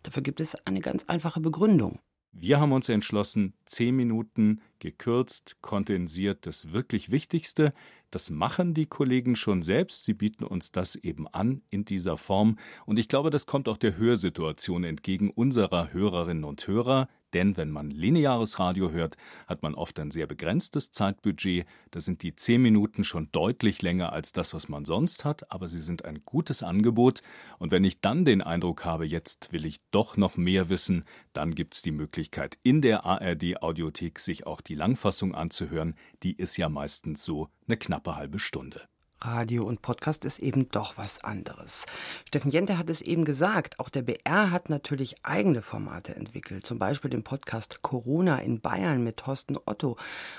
Dafür 0.03 0.23
gibt 0.23 0.39
es 0.39 0.55
eine 0.65 0.79
ganz 0.79 1.03
einfache 1.05 1.41
Begründung. 1.41 1.99
Wir 2.37 2.59
haben 2.59 2.73
uns 2.73 2.89
entschlossen, 2.89 3.53
10 3.63 3.95
Minuten 3.95 4.59
gekürzt, 4.79 5.55
kondensiert, 5.61 6.45
das 6.45 6.73
wirklich 6.73 7.09
Wichtigste. 7.09 7.71
Das 8.11 8.29
machen 8.29 8.73
die 8.73 8.87
Kollegen 8.87 9.37
schon 9.37 9.61
selbst. 9.61 10.03
Sie 10.03 10.13
bieten 10.13 10.43
uns 10.43 10.73
das 10.73 10.97
eben 10.97 11.29
an 11.29 11.61
in 11.69 11.85
dieser 11.85 12.17
Form. 12.17 12.57
Und 12.85 12.99
ich 12.99 13.07
glaube, 13.07 13.29
das 13.29 13.45
kommt 13.45 13.69
auch 13.69 13.77
der 13.77 13.95
Hörsituation 13.95 14.83
entgegen 14.83 15.29
unserer 15.29 15.93
Hörerinnen 15.93 16.43
und 16.43 16.67
Hörer. 16.67 17.07
Denn 17.35 17.57
wenn 17.57 17.69
man 17.69 17.91
lineares 17.91 18.59
Radio 18.59 18.91
hört, 18.91 19.17
hat 19.45 19.61
man 19.61 19.75
oft 19.75 19.99
ein 19.99 20.09
sehr 20.09 20.25
begrenztes 20.25 20.93
Zeitbudget. 20.93 21.65
Da 21.91 21.99
sind 21.99 22.23
die 22.23 22.33
zehn 22.33 22.61
Minuten 22.61 23.03
schon 23.03 23.27
deutlich 23.33 23.81
länger 23.81 24.13
als 24.13 24.31
das, 24.31 24.53
was 24.53 24.69
man 24.69 24.85
sonst 24.85 25.25
hat, 25.25 25.51
aber 25.51 25.67
sie 25.67 25.81
sind 25.81 26.05
ein 26.05 26.21
gutes 26.23 26.63
Angebot. 26.63 27.21
Und 27.59 27.71
wenn 27.71 27.83
ich 27.83 27.99
dann 27.99 28.23
den 28.23 28.41
Eindruck 28.41 28.85
habe, 28.85 29.05
jetzt 29.05 29.51
will 29.51 29.65
ich 29.65 29.81
doch 29.91 30.15
noch 30.15 30.37
mehr 30.37 30.69
wissen, 30.69 31.03
dann 31.33 31.53
gibt 31.55 31.75
es 31.75 31.81
die 31.81 31.91
Möglichkeit, 31.91 32.57
in 32.63 32.81
der 32.81 33.05
ARD-Audiothek 33.05 34.19
sich 34.19 34.47
auch 34.47 34.61
die 34.61 34.75
Langfassung 34.75 35.35
anzuhören. 35.35 35.95
Die 36.23 36.37
ist 36.37 36.55
ja 36.55 36.69
meistens 36.69 37.25
so 37.25 37.49
eine 37.67 37.75
knappe 37.75 38.15
halbe 38.15 38.39
Stunde. 38.39 38.87
Radio 39.21 39.63
und 39.63 39.81
Podcast 39.81 40.25
ist 40.25 40.39
eben 40.39 40.69
doch 40.69 40.97
was 40.97 41.23
anderes. 41.23 41.85
Steffen 42.27 42.51
Jente 42.51 42.77
hat 42.77 42.89
es 42.89 43.01
eben 43.01 43.25
gesagt, 43.25 43.79
auch 43.79 43.89
der 43.89 44.03
BR 44.03 44.51
hat 44.51 44.69
natürlich 44.69 45.15
eigene 45.23 45.61
Formate 45.61 46.15
entwickelt, 46.15 46.65
zum 46.65 46.79
Beispiel 46.79 47.09
den 47.09 47.23
Podcast 47.23 47.81
Corona 47.81 48.39
in 48.39 48.61
Bayern 48.61 49.03
mit 49.03 49.17
Thorsten 49.17 49.57
Otto. 49.65 49.97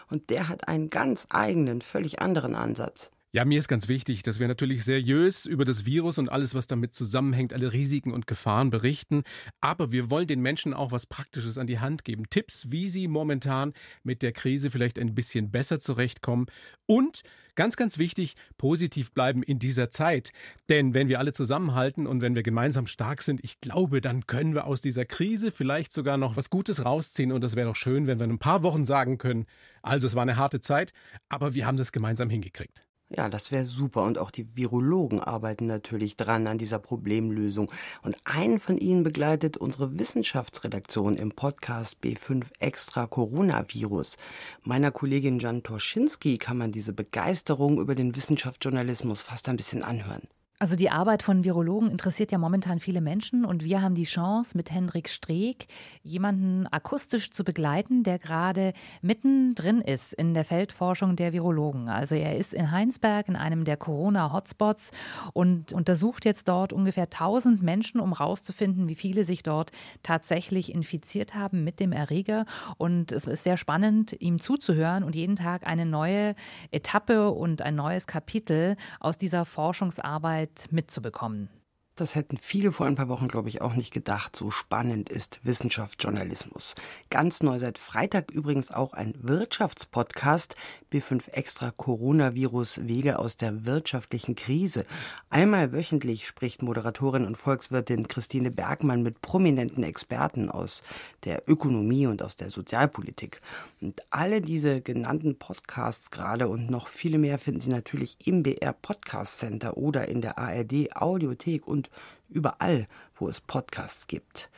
Und 0.08 0.30
der 0.30 0.48
hat 0.48 0.68
einen 0.68 0.90
ganz 0.90 1.26
eigenen, 1.30 1.80
völlig 1.80 2.20
anderen 2.20 2.54
Ansatz. 2.54 3.10
Ja, 3.36 3.44
mir 3.44 3.58
ist 3.58 3.68
ganz 3.68 3.88
wichtig, 3.88 4.22
dass 4.22 4.40
wir 4.40 4.48
natürlich 4.48 4.82
seriös 4.82 5.44
über 5.44 5.66
das 5.66 5.84
Virus 5.84 6.16
und 6.16 6.30
alles, 6.30 6.54
was 6.54 6.68
damit 6.68 6.94
zusammenhängt, 6.94 7.52
alle 7.52 7.70
Risiken 7.70 8.14
und 8.14 8.26
Gefahren 8.26 8.70
berichten. 8.70 9.24
Aber 9.60 9.92
wir 9.92 10.10
wollen 10.10 10.26
den 10.26 10.40
Menschen 10.40 10.72
auch 10.72 10.90
was 10.90 11.04
Praktisches 11.04 11.58
an 11.58 11.66
die 11.66 11.78
Hand 11.78 12.04
geben. 12.04 12.30
Tipps, 12.30 12.70
wie 12.70 12.88
sie 12.88 13.08
momentan 13.08 13.74
mit 14.04 14.22
der 14.22 14.32
Krise 14.32 14.70
vielleicht 14.70 14.98
ein 14.98 15.14
bisschen 15.14 15.50
besser 15.50 15.78
zurechtkommen. 15.78 16.46
Und 16.86 17.24
ganz, 17.56 17.76
ganz 17.76 17.98
wichtig, 17.98 18.36
positiv 18.58 19.12
bleiben 19.12 19.42
in 19.42 19.58
dieser 19.58 19.90
Zeit. 19.90 20.32
Denn 20.68 20.94
wenn 20.94 21.08
wir 21.08 21.18
alle 21.18 21.32
zusammenhalten 21.32 22.06
und 22.06 22.20
wenn 22.20 22.34
wir 22.34 22.42
gemeinsam 22.42 22.86
stark 22.86 23.22
sind, 23.22 23.42
ich 23.42 23.60
glaube, 23.60 24.00
dann 24.00 24.26
können 24.26 24.54
wir 24.54 24.66
aus 24.66 24.80
dieser 24.80 25.04
Krise 25.04 25.50
vielleicht 25.50 25.92
sogar 25.92 26.16
noch 26.16 26.36
was 26.36 26.50
Gutes 26.50 26.84
rausziehen. 26.84 27.32
Und 27.32 27.40
das 27.40 27.56
wäre 27.56 27.68
doch 27.68 27.76
schön, 27.76 28.06
wenn 28.06 28.18
wir 28.18 28.24
in 28.24 28.32
ein 28.32 28.38
paar 28.38 28.62
Wochen 28.62 28.84
sagen 28.84 29.18
können, 29.18 29.46
also 29.82 30.06
es 30.06 30.14
war 30.14 30.22
eine 30.22 30.36
harte 30.36 30.60
Zeit, 30.60 30.92
aber 31.28 31.54
wir 31.54 31.66
haben 31.66 31.76
das 31.76 31.92
gemeinsam 31.92 32.30
hingekriegt. 32.30 32.86
Ja, 33.08 33.28
das 33.28 33.52
wäre 33.52 33.64
super. 33.64 34.02
Und 34.02 34.18
auch 34.18 34.32
die 34.32 34.56
Virologen 34.56 35.20
arbeiten 35.20 35.66
natürlich 35.66 36.16
dran 36.16 36.48
an 36.48 36.58
dieser 36.58 36.80
Problemlösung. 36.80 37.70
Und 38.02 38.16
einen 38.24 38.58
von 38.58 38.78
ihnen 38.78 39.04
begleitet 39.04 39.56
unsere 39.56 39.96
Wissenschaftsredaktion 39.96 41.16
im 41.16 41.30
Podcast 41.30 41.98
B5 42.02 42.46
Extra 42.58 43.06
Coronavirus. 43.06 44.16
Meiner 44.64 44.90
Kollegin 44.90 45.38
Jan 45.38 45.62
Torschinski 45.62 46.38
kann 46.38 46.58
man 46.58 46.72
diese 46.72 46.92
Begeisterung 46.92 47.78
über 47.78 47.94
den 47.94 48.16
Wissenschaftsjournalismus 48.16 49.22
fast 49.22 49.48
ein 49.48 49.56
bisschen 49.56 49.84
anhören. 49.84 50.26
Also 50.58 50.74
die 50.74 50.88
Arbeit 50.88 51.22
von 51.22 51.44
Virologen 51.44 51.90
interessiert 51.90 52.32
ja 52.32 52.38
momentan 52.38 52.80
viele 52.80 53.02
Menschen 53.02 53.44
und 53.44 53.62
wir 53.62 53.82
haben 53.82 53.94
die 53.94 54.04
Chance, 54.04 54.56
mit 54.56 54.70
Hendrik 54.70 55.10
Streeck 55.10 55.66
jemanden 56.02 56.66
akustisch 56.68 57.30
zu 57.30 57.44
begleiten, 57.44 58.04
der 58.04 58.18
gerade 58.18 58.72
mittendrin 59.02 59.82
ist 59.82 60.14
in 60.14 60.32
der 60.32 60.46
Feldforschung 60.46 61.14
der 61.14 61.34
Virologen. 61.34 61.90
Also 61.90 62.14
er 62.14 62.38
ist 62.38 62.54
in 62.54 62.70
Heinsberg 62.70 63.28
in 63.28 63.36
einem 63.36 63.64
der 63.64 63.76
Corona-Hotspots 63.76 64.92
und 65.34 65.74
untersucht 65.74 66.24
jetzt 66.24 66.48
dort 66.48 66.72
ungefähr 66.72 67.04
1000 67.04 67.62
Menschen, 67.62 68.00
um 68.00 68.16
herauszufinden, 68.16 68.88
wie 68.88 68.94
viele 68.94 69.26
sich 69.26 69.42
dort 69.42 69.72
tatsächlich 70.02 70.72
infiziert 70.74 71.34
haben 71.34 71.64
mit 71.64 71.80
dem 71.80 71.92
Erreger. 71.92 72.46
Und 72.78 73.12
es 73.12 73.26
ist 73.26 73.44
sehr 73.44 73.58
spannend, 73.58 74.16
ihm 74.20 74.40
zuzuhören 74.40 75.04
und 75.04 75.14
jeden 75.14 75.36
Tag 75.36 75.66
eine 75.66 75.84
neue 75.84 76.34
Etappe 76.70 77.30
und 77.30 77.60
ein 77.60 77.74
neues 77.74 78.06
Kapitel 78.06 78.76
aus 79.00 79.18
dieser 79.18 79.44
Forschungsarbeit 79.44 80.45
Zeit 80.46 80.68
mitzubekommen. 80.70 81.48
Das 81.96 82.14
hätten 82.14 82.36
viele 82.36 82.72
vor 82.72 82.84
ein 82.84 82.94
paar 82.94 83.08
Wochen, 83.08 83.26
glaube 83.26 83.48
ich, 83.48 83.62
auch 83.62 83.74
nicht 83.74 83.90
gedacht. 83.90 84.36
So 84.36 84.50
spannend 84.50 85.08
ist 85.08 85.40
Wissenschaftsjournalismus. 85.44 86.74
Ganz 87.08 87.42
neu 87.42 87.58
seit 87.58 87.78
Freitag 87.78 88.30
übrigens 88.30 88.70
auch 88.70 88.92
ein 88.92 89.14
Wirtschaftspodcast. 89.22 90.56
B5 90.92 91.30
Extra 91.30 91.72
Coronavirus 91.72 92.86
Wege 92.86 93.18
aus 93.18 93.38
der 93.38 93.66
wirtschaftlichen 93.66 94.34
Krise. 94.34 94.84
Einmal 95.30 95.72
wöchentlich 95.72 96.26
spricht 96.26 96.62
Moderatorin 96.62 97.24
und 97.24 97.36
Volkswirtin 97.36 98.08
Christine 98.08 98.50
Bergmann 98.50 99.02
mit 99.02 99.20
prominenten 99.20 99.82
Experten 99.82 100.50
aus 100.50 100.82
der 101.24 101.42
Ökonomie 101.48 102.06
und 102.06 102.22
aus 102.22 102.36
der 102.36 102.50
Sozialpolitik. 102.50 103.40
Und 103.80 104.00
alle 104.10 104.40
diese 104.40 104.80
genannten 104.80 105.38
Podcasts 105.38 106.10
gerade 106.10 106.48
und 106.48 106.70
noch 106.70 106.88
viele 106.88 107.18
mehr 107.18 107.38
finden 107.38 107.60
Sie 107.60 107.70
natürlich 107.70 108.16
im 108.24 108.42
BR 108.42 108.72
Podcast 108.72 109.38
Center 109.38 109.76
oder 109.76 110.08
in 110.08 110.20
der 110.20 110.38
ARD 110.38 110.94
Audiothek 110.94 111.66
und 111.66 111.85
überall, 112.28 112.86
wo 113.18 113.28
es 113.28 113.40
Podcasts 113.40 114.06
gibt. 114.06 114.50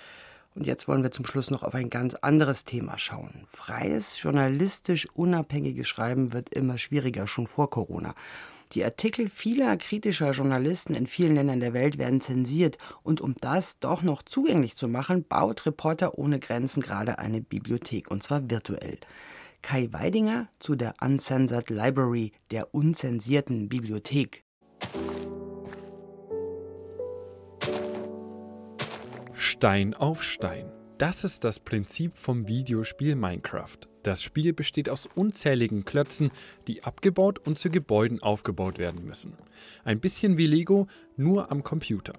Und 0.55 0.67
jetzt 0.67 0.88
wollen 0.88 1.03
wir 1.03 1.12
zum 1.12 1.25
Schluss 1.25 1.51
noch 1.51 1.62
auf 1.62 1.75
ein 1.75 1.88
ganz 1.88 2.14
anderes 2.14 2.64
Thema 2.64 2.99
schauen. 2.99 3.45
Freies, 3.47 4.21
journalistisch 4.21 5.09
unabhängiges 5.14 5.87
Schreiben 5.87 6.33
wird 6.33 6.49
immer 6.49 6.79
schwieriger, 6.79 7.27
schon 7.27 7.47
vor 7.47 7.71
Corona. 7.71 8.14
Die 8.73 8.85
Artikel 8.85 9.31
vieler 9.31 9.77
kritischer 9.77 10.33
Journalisten 10.33 10.95
in 10.95 11.07
vielen 11.07 11.37
Ländern 11.37 11.61
der 11.61 11.73
Welt 11.73 11.97
werden 11.97 12.21
zensiert. 12.21 12.77
Und 13.03 13.21
um 13.21 13.35
das 13.41 13.79
doch 13.79 14.03
noch 14.03 14.23
zugänglich 14.23 14.77
zu 14.77 14.88
machen, 14.88 15.25
baut 15.25 15.64
Reporter 15.64 16.19
ohne 16.19 16.38
Grenzen 16.38 16.83
gerade 16.83 17.19
eine 17.19 17.41
Bibliothek, 17.41 18.11
und 18.11 18.23
zwar 18.23 18.51
virtuell. 18.51 18.99
Kai 19.62 19.88
Weidinger 19.93 20.49
zu 20.59 20.77
der 20.77 20.95
Uncensored 21.01 21.71
Library, 21.71 22.33
der 22.51 22.75
unzensierten 22.75 23.69
Bibliothek. 23.69 24.45
Stein 29.59 29.92
auf 29.92 30.23
Stein. 30.23 30.71
Das 30.99 31.25
ist 31.25 31.42
das 31.42 31.59
Prinzip 31.59 32.16
vom 32.16 32.47
Videospiel 32.47 33.16
Minecraft. 33.16 33.77
Das 34.05 34.23
Spiel 34.23 34.53
besteht 34.53 34.88
aus 34.88 35.09
unzähligen 35.12 35.85
Klötzen, 35.85 36.31
die 36.68 36.85
abgebaut 36.85 37.40
und 37.44 37.59
zu 37.59 37.68
Gebäuden 37.68 38.23
aufgebaut 38.23 38.79
werden 38.79 39.05
müssen. 39.05 39.33
Ein 39.83 39.99
bisschen 39.99 40.38
wie 40.38 40.47
Lego, 40.47 40.87
nur 41.16 41.51
am 41.51 41.64
Computer. 41.64 42.12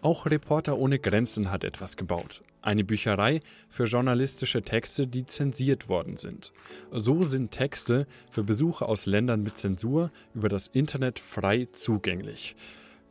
Auch 0.00 0.24
Reporter 0.24 0.78
ohne 0.78 0.98
Grenzen 0.98 1.50
hat 1.50 1.64
etwas 1.64 1.98
gebaut. 1.98 2.42
Eine 2.62 2.82
Bücherei 2.82 3.40
für 3.68 3.84
journalistische 3.84 4.62
Texte, 4.62 5.06
die 5.06 5.26
zensiert 5.26 5.90
worden 5.90 6.16
sind. 6.16 6.50
So 6.90 7.24
sind 7.24 7.50
Texte 7.50 8.06
für 8.30 8.42
Besucher 8.42 8.88
aus 8.88 9.04
Ländern 9.04 9.42
mit 9.42 9.58
Zensur 9.58 10.10
über 10.34 10.48
das 10.48 10.68
Internet 10.68 11.18
frei 11.18 11.68
zugänglich. 11.72 12.56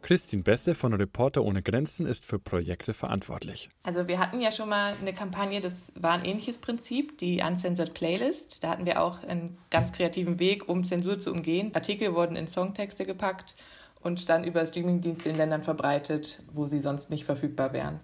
Christine 0.02 0.44
Besse 0.44 0.76
von 0.76 0.94
Reporter 0.94 1.44
ohne 1.44 1.62
Grenzen 1.62 2.06
ist 2.06 2.26
für 2.26 2.40
Projekte 2.40 2.94
verantwortlich. 2.94 3.70
Also 3.84 4.08
wir 4.08 4.20
hatten 4.20 4.42
ja 4.42 4.52
schon 4.52 4.70
mal 4.70 4.96
eine 5.00 5.14
Kampagne, 5.14 5.62
das 5.62 5.94
war 5.96 6.14
ein 6.14 6.26
ähnliches 6.26 6.58
Prinzip, 6.58 7.18
die 7.18 7.42
Uncensored 7.42 7.94
Playlist. 7.94 8.64
Da 8.64 8.70
hatten 8.70 8.86
wir 8.86 9.02
auch 9.02 9.24
einen 9.24 9.58
ganz 9.70 9.92
kreativen 9.92 10.40
Weg, 10.40 10.68
um 10.68 10.84
Zensur 10.84 11.20
zu 11.20 11.32
umgehen. 11.32 11.72
Artikel 11.74 12.16
wurden 12.16 12.36
in 12.36 12.48
Songtexte 12.48 13.06
gepackt 13.06 13.56
und 14.02 14.30
dann 14.30 14.44
über 14.44 14.66
Streamingdienste 14.66 15.30
in 15.30 15.36
Ländern 15.36 15.64
verbreitet, 15.64 16.42
wo 16.54 16.66
sie 16.66 16.80
sonst 16.80 17.10
nicht 17.10 17.26
verfügbar 17.26 17.74
wären. 17.74 18.00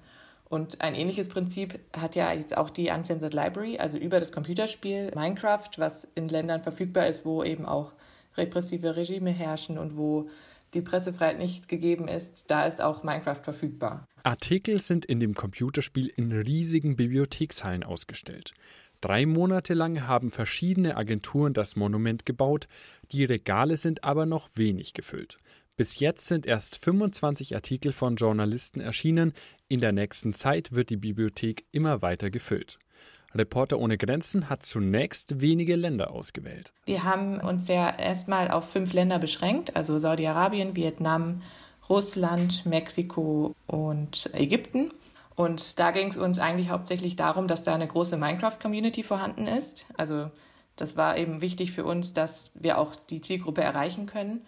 Und 0.48 0.82
ein 0.82 0.94
ähnliches 0.94 1.30
Prinzip 1.30 1.80
hat 1.96 2.16
ja 2.16 2.32
jetzt 2.32 2.56
auch 2.56 2.70
die 2.70 2.90
Uncensored 2.90 3.34
Library, 3.34 3.80
also 3.80 3.98
über 3.98 4.20
das 4.20 4.32
Computerspiel 4.32 5.12
Minecraft, 5.16 5.70
was 5.78 6.08
in 6.14 6.30
Ländern 6.30 6.62
verfügbar 6.62 7.08
ist, 7.08 7.26
wo 7.26 7.44
eben 7.44 7.66
auch 7.66 7.94
repressive 8.38 8.96
Regime 8.96 9.32
herrschen 9.32 9.78
und 9.78 9.98
wo 9.98 10.30
die 10.76 10.82
Pressefreiheit 10.82 11.40
nicht 11.40 11.68
gegeben 11.68 12.08
ist, 12.08 12.52
da 12.52 12.66
ist 12.66 12.82
auch 12.82 13.04
Minecraft 13.04 13.42
verfügbar. 13.42 14.08
Artikel 14.24 14.80
sind 14.80 15.06
in 15.06 15.20
dem 15.20 15.34
Computerspiel 15.34 16.08
in 16.08 16.32
riesigen 16.32 16.96
Bibliothekshallen 16.96 17.84
ausgestellt. 17.84 18.54
Drei 19.02 19.26
Monate 19.26 19.74
lang 19.74 20.08
haben 20.08 20.32
verschiedene 20.32 20.98
Agenturen 20.98 21.54
das 21.54 21.76
Monument 21.76 22.26
gebaut, 22.26 22.68
die 23.12 23.26
Regale 23.26 23.78
sind 23.78 24.04
aber 24.04 24.26
noch 24.26 24.50
wenig 24.56 24.94
gefüllt. 24.94 25.38
Bis 25.78 26.00
jetzt 26.00 26.28
sind 26.28 26.46
erst 26.46 26.78
25 26.78 27.54
Artikel 27.54 27.92
von 27.92 28.16
Journalisten 28.16 28.80
erschienen, 28.80 29.34
in 29.68 29.80
der 29.80 29.92
nächsten 29.92 30.34
Zeit 30.34 30.74
wird 30.74 30.90
die 30.90 30.98
Bibliothek 30.98 31.66
immer 31.72 32.02
weiter 32.02 32.30
gefüllt. 32.30 32.80
Reporter 33.36 33.80
ohne 33.80 33.98
Grenzen 33.98 34.50
hat 34.50 34.66
zunächst 34.66 35.42
wenige 35.42 35.76
Länder 35.76 36.12
ausgewählt. 36.12 36.74
Wir 36.86 37.04
haben 37.04 37.40
uns 37.40 37.68
ja 37.68 37.90
erstmal 37.90 38.50
auf 38.50 38.70
fünf 38.70 38.94
Länder 38.94 39.20
beschränkt, 39.20 39.76
also 39.76 40.00
Saudi-Arabien, 40.00 40.76
Vietnam, 40.76 41.42
Russland, 41.90 42.66
Mexiko 42.66 43.54
und 43.68 44.30
Ägypten. 44.34 44.92
Und 45.36 45.80
da 45.80 45.92
ging 45.92 46.08
es 46.08 46.18
uns 46.18 46.40
eigentlich 46.40 46.70
hauptsächlich 46.70 47.16
darum, 47.16 47.48
dass 47.48 47.64
da 47.64 47.76
eine 47.76 47.88
große 47.88 48.18
Minecraft-Community 48.18 49.04
vorhanden 49.04 49.48
ist. 49.48 49.86
Also 49.98 50.32
das 50.78 50.98
war 50.98 51.18
eben 51.18 51.42
wichtig 51.42 51.74
für 51.74 51.84
uns, 51.84 52.14
dass 52.14 52.52
wir 52.54 52.78
auch 52.78 52.96
die 52.96 53.22
Zielgruppe 53.22 53.62
erreichen 53.62 54.06
können. 54.06 54.42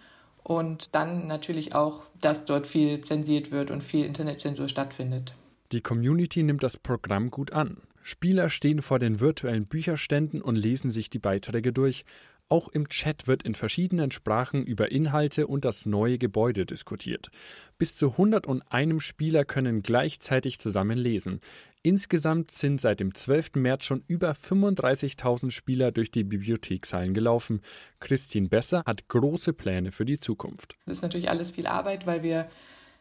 Und 0.44 0.96
dann 0.96 1.28
natürlich 1.28 1.76
auch, 1.76 2.04
dass 2.22 2.46
dort 2.46 2.68
viel 2.68 3.02
zensiert 3.02 3.52
wird 3.52 3.70
und 3.70 3.84
viel 3.84 4.06
Internetzensur 4.06 4.70
stattfindet. 4.70 5.36
Die 5.74 5.82
Community 5.82 6.44
nimmt 6.44 6.64
das 6.64 6.78
Programm 6.78 7.30
gut 7.30 7.52
an. 7.52 7.82
Spieler 8.08 8.50
stehen 8.50 8.82
vor 8.82 9.00
den 9.00 9.20
virtuellen 9.20 9.66
Bücherständen 9.66 10.42
und 10.42 10.56
lesen 10.56 10.92
sich 10.92 11.10
die 11.10 11.20
Beiträge 11.20 11.74
durch. 11.74 12.06
Auch 12.48 12.70
im 12.70 12.88
Chat 12.88 13.28
wird 13.28 13.44
in 13.44 13.54
verschiedenen 13.54 14.12
Sprachen 14.12 14.64
über 14.66 14.90
Inhalte 14.94 15.46
und 15.46 15.66
das 15.66 15.86
neue 15.86 16.18
Gebäude 16.18 16.66
diskutiert. 16.66 17.32
Bis 17.78 17.98
zu 17.98 18.12
101 18.12 19.04
Spieler 19.04 19.44
können 19.44 19.84
gleichzeitig 19.84 20.60
zusammen 20.60 20.98
lesen. 20.98 21.42
Insgesamt 21.84 22.52
sind 22.52 22.80
seit 22.80 23.02
dem 23.02 23.14
12. 23.14 23.56
März 23.56 23.84
schon 23.84 24.06
über 24.08 24.32
35.000 24.32 25.52
Spieler 25.52 25.92
durch 25.92 26.10
die 26.10 26.24
Bibliothekshallen 26.24 27.14
gelaufen. 27.14 27.60
Christine 28.00 28.48
Besser 28.48 28.84
hat 28.86 29.10
große 29.10 29.52
Pläne 29.52 29.92
für 29.92 30.06
die 30.06 30.18
Zukunft. 30.18 30.78
Das 30.86 31.00
ist 31.00 31.02
natürlich 31.02 31.30
alles 31.30 31.52
viel 31.52 31.68
Arbeit, 31.68 32.08
weil 32.08 32.24
wir 32.24 32.48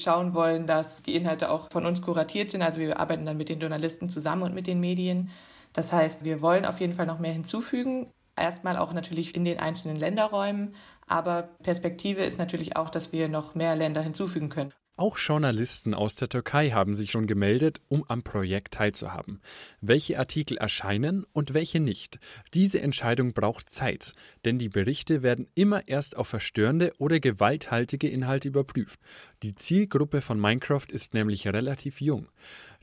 schauen 0.01 0.35
wollen, 0.35 0.67
dass 0.67 1.03
die 1.03 1.15
Inhalte 1.15 1.51
auch 1.51 1.71
von 1.71 1.87
uns 1.87 2.03
kuratiert 2.03 2.51
sind. 2.51 2.63
Also 2.63 2.81
wir 2.81 2.99
arbeiten 3.01 3.27
dann 3.27 3.37
mit 3.37 3.49
den 3.49 3.61
Journalisten 3.61 4.09
zusammen 4.09 4.43
und 4.43 4.55
mit 4.55 4.67
den 4.67 4.81
Medien. 4.81 5.31
Das 5.73 5.93
heißt, 5.93 6.25
wir 6.25 6.41
wollen 6.43 6.65
auf 6.65 6.81
jeden 6.81 6.95
Fall 6.95 7.07
noch 7.07 7.19
mehr 7.19 7.33
hinzufügen. 7.33 8.13
Erstmal 8.37 8.77
auch 8.77 8.93
natürlich 8.93 9.35
in 9.35 9.45
den 9.45 9.59
einzelnen 9.59 9.97
Länderräumen, 9.97 10.75
aber 11.07 11.45
Perspektive 11.63 12.23
ist 12.23 12.39
natürlich 12.39 12.77
auch, 12.77 12.91
dass 12.91 13.13
wir 13.13 13.29
noch 13.29 13.55
mehr 13.55 13.77
Länder 13.77 14.03
hinzufügen 14.03 14.51
können. 14.51 14.75
Auch 14.99 15.19
Journalisten 15.19 15.93
aus 15.93 16.15
der 16.15 16.31
Türkei 16.31 16.71
haben 16.71 16.97
sich 16.97 17.11
schon 17.11 17.27
gemeldet, 17.27 17.83
um 17.87 18.05
am 18.09 18.23
Projekt 18.23 18.73
teilzuhaben. 18.73 19.43
Welche 19.83 20.19
Artikel 20.19 20.57
erscheinen 20.57 21.27
und 21.35 21.53
welche 21.53 21.81
nicht? 21.81 22.19
Diese 22.55 22.81
Entscheidung 22.81 23.35
braucht 23.35 23.69
Zeit, 23.69 24.15
denn 24.47 24.59
die 24.59 24.71
Berichte 24.71 25.23
werden 25.23 25.49
immer 25.55 25.87
erst 25.87 26.17
auf 26.17 26.29
verstörende 26.29 26.95
oder 26.97 27.21
gewalthaltige 27.21 28.09
Inhalte 28.09 28.49
überprüft. 28.49 28.99
Die 29.43 29.55
Zielgruppe 29.55 30.23
von 30.23 30.41
Minecraft 30.41 30.87
ist 30.91 31.13
nämlich 31.13 31.47
relativ 31.47 32.01
jung. 32.01 32.29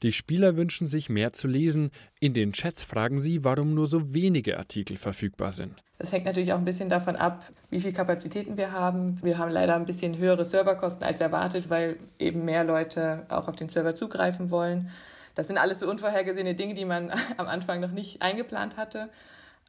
Die 0.04 0.12
Spieler 0.12 0.58
wünschen 0.58 0.90
sich 0.90 1.10
mehr 1.10 1.32
zu 1.32 1.48
lesen. 1.48 1.90
In 2.20 2.34
den 2.34 2.52
Chats 2.52 2.84
fragen 2.84 3.22
sie, 3.22 3.46
warum 3.46 3.74
nur 3.74 3.88
so 3.88 4.14
wenige 4.14 4.58
Artikel 4.58 4.98
verfügbar 4.98 5.54
sind. 5.54 5.82
Das 5.98 6.12
hängt 6.12 6.26
natürlich 6.26 6.52
auch 6.52 6.58
ein 6.58 6.66
bisschen 6.66 6.90
davon 6.90 7.16
ab, 7.16 7.50
wie 7.70 7.80
viele 7.80 7.94
Kapazitäten 7.94 8.58
wir 8.58 8.74
haben. 8.74 9.18
Wir 9.24 9.38
haben 9.38 9.50
leider 9.50 9.78
ein 9.78 9.86
bisschen 9.86 10.18
höhere 10.18 10.44
Serverkosten 10.44 11.06
als 11.06 11.22
erwartet, 11.22 11.70
weil 11.70 11.96
eben 12.20 12.44
mehr 12.44 12.66
Leute 12.66 13.26
auch 13.30 13.48
auf 13.48 13.56
den 13.56 13.70
Server 13.70 13.96
zugreifen 13.96 14.52
wollen. 14.52 14.92
Das 15.36 15.48
sind 15.48 15.58
alles 15.58 15.80
so 15.80 15.90
unvorhergesehene 15.90 16.54
Dinge, 16.54 16.74
die 16.74 16.86
man 16.86 17.10
am 17.38 17.48
Anfang 17.48 17.80
noch 17.80 17.92
nicht 17.92 18.22
eingeplant 18.22 18.76
hatte. 18.76 19.10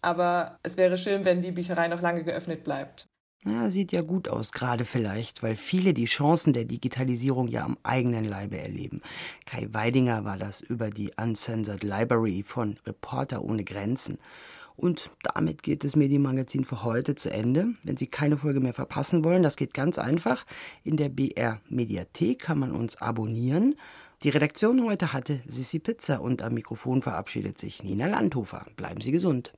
Aber 0.03 0.59
es 0.65 0.77
wäre 0.77 0.99
schön, 0.99 1.25
wenn 1.25 1.43
die 1.43 1.53
Bücherei 1.53 1.87
noch 1.87 2.03
lange 2.03 2.25
geöffnet 2.25 2.65
bleibt. 2.65 3.07
Na, 3.47 3.69
sieht 3.69 3.93
ja 3.93 4.01
gut 4.01 4.27
aus, 4.29 4.53
gerade 4.53 4.87
vielleicht, 4.87 5.43
weil 5.43 5.57
viele 5.57 5.93
die 5.93 6.07
Chancen 6.07 6.55
der 6.55 6.65
Digitalisierung 6.65 7.47
ja 7.47 7.63
am 7.63 7.77
eigenen 7.83 8.25
Leibe 8.25 8.59
erleben. 8.59 9.03
Kai 9.45 9.69
Weidinger 9.71 10.25
war 10.25 10.39
das 10.39 10.63
über 10.63 10.89
die 10.89 11.13
Uncensored 11.21 11.85
Library 11.85 12.43
von 12.43 12.79
Reporter 12.87 13.45
ohne 13.45 13.63
Grenzen. 13.63 14.17
Und 14.77 15.11
damit 15.23 15.63
geht 15.63 15.85
das 15.85 15.95
Medienmagazin 15.95 16.65
für 16.65 16.85
heute 16.85 17.17
zu 17.17 17.31
Ende. 17.31 17.75
Wenn 17.83 17.99
Sie 17.99 18.07
keine 18.07 18.39
Folge 18.39 18.61
mehr 18.61 18.73
verpassen 18.73 19.25
wollen, 19.25 19.43
das 19.43 19.57
geht 19.57 19.75
ganz 19.75 19.99
einfach. 19.99 20.47
In 20.83 20.97
der 20.97 21.11
BR 21.11 21.61
Mediathek 21.69 22.39
kann 22.41 22.59
man 22.59 22.73
uns 22.73 22.97
abonnieren. 22.97 23.77
Die 24.23 24.31
Redaktion 24.31 24.83
heute 24.85 25.13
hatte 25.13 25.43
Sissi 25.47 25.81
Pizza 25.81 26.23
und 26.23 26.41
am 26.41 26.55
Mikrofon 26.55 27.03
verabschiedet 27.03 27.59
sich 27.59 27.83
Nina 27.83 28.07
Landhofer. 28.07 28.65
Bleiben 28.75 29.03
Sie 29.03 29.13
gesund. 29.13 29.53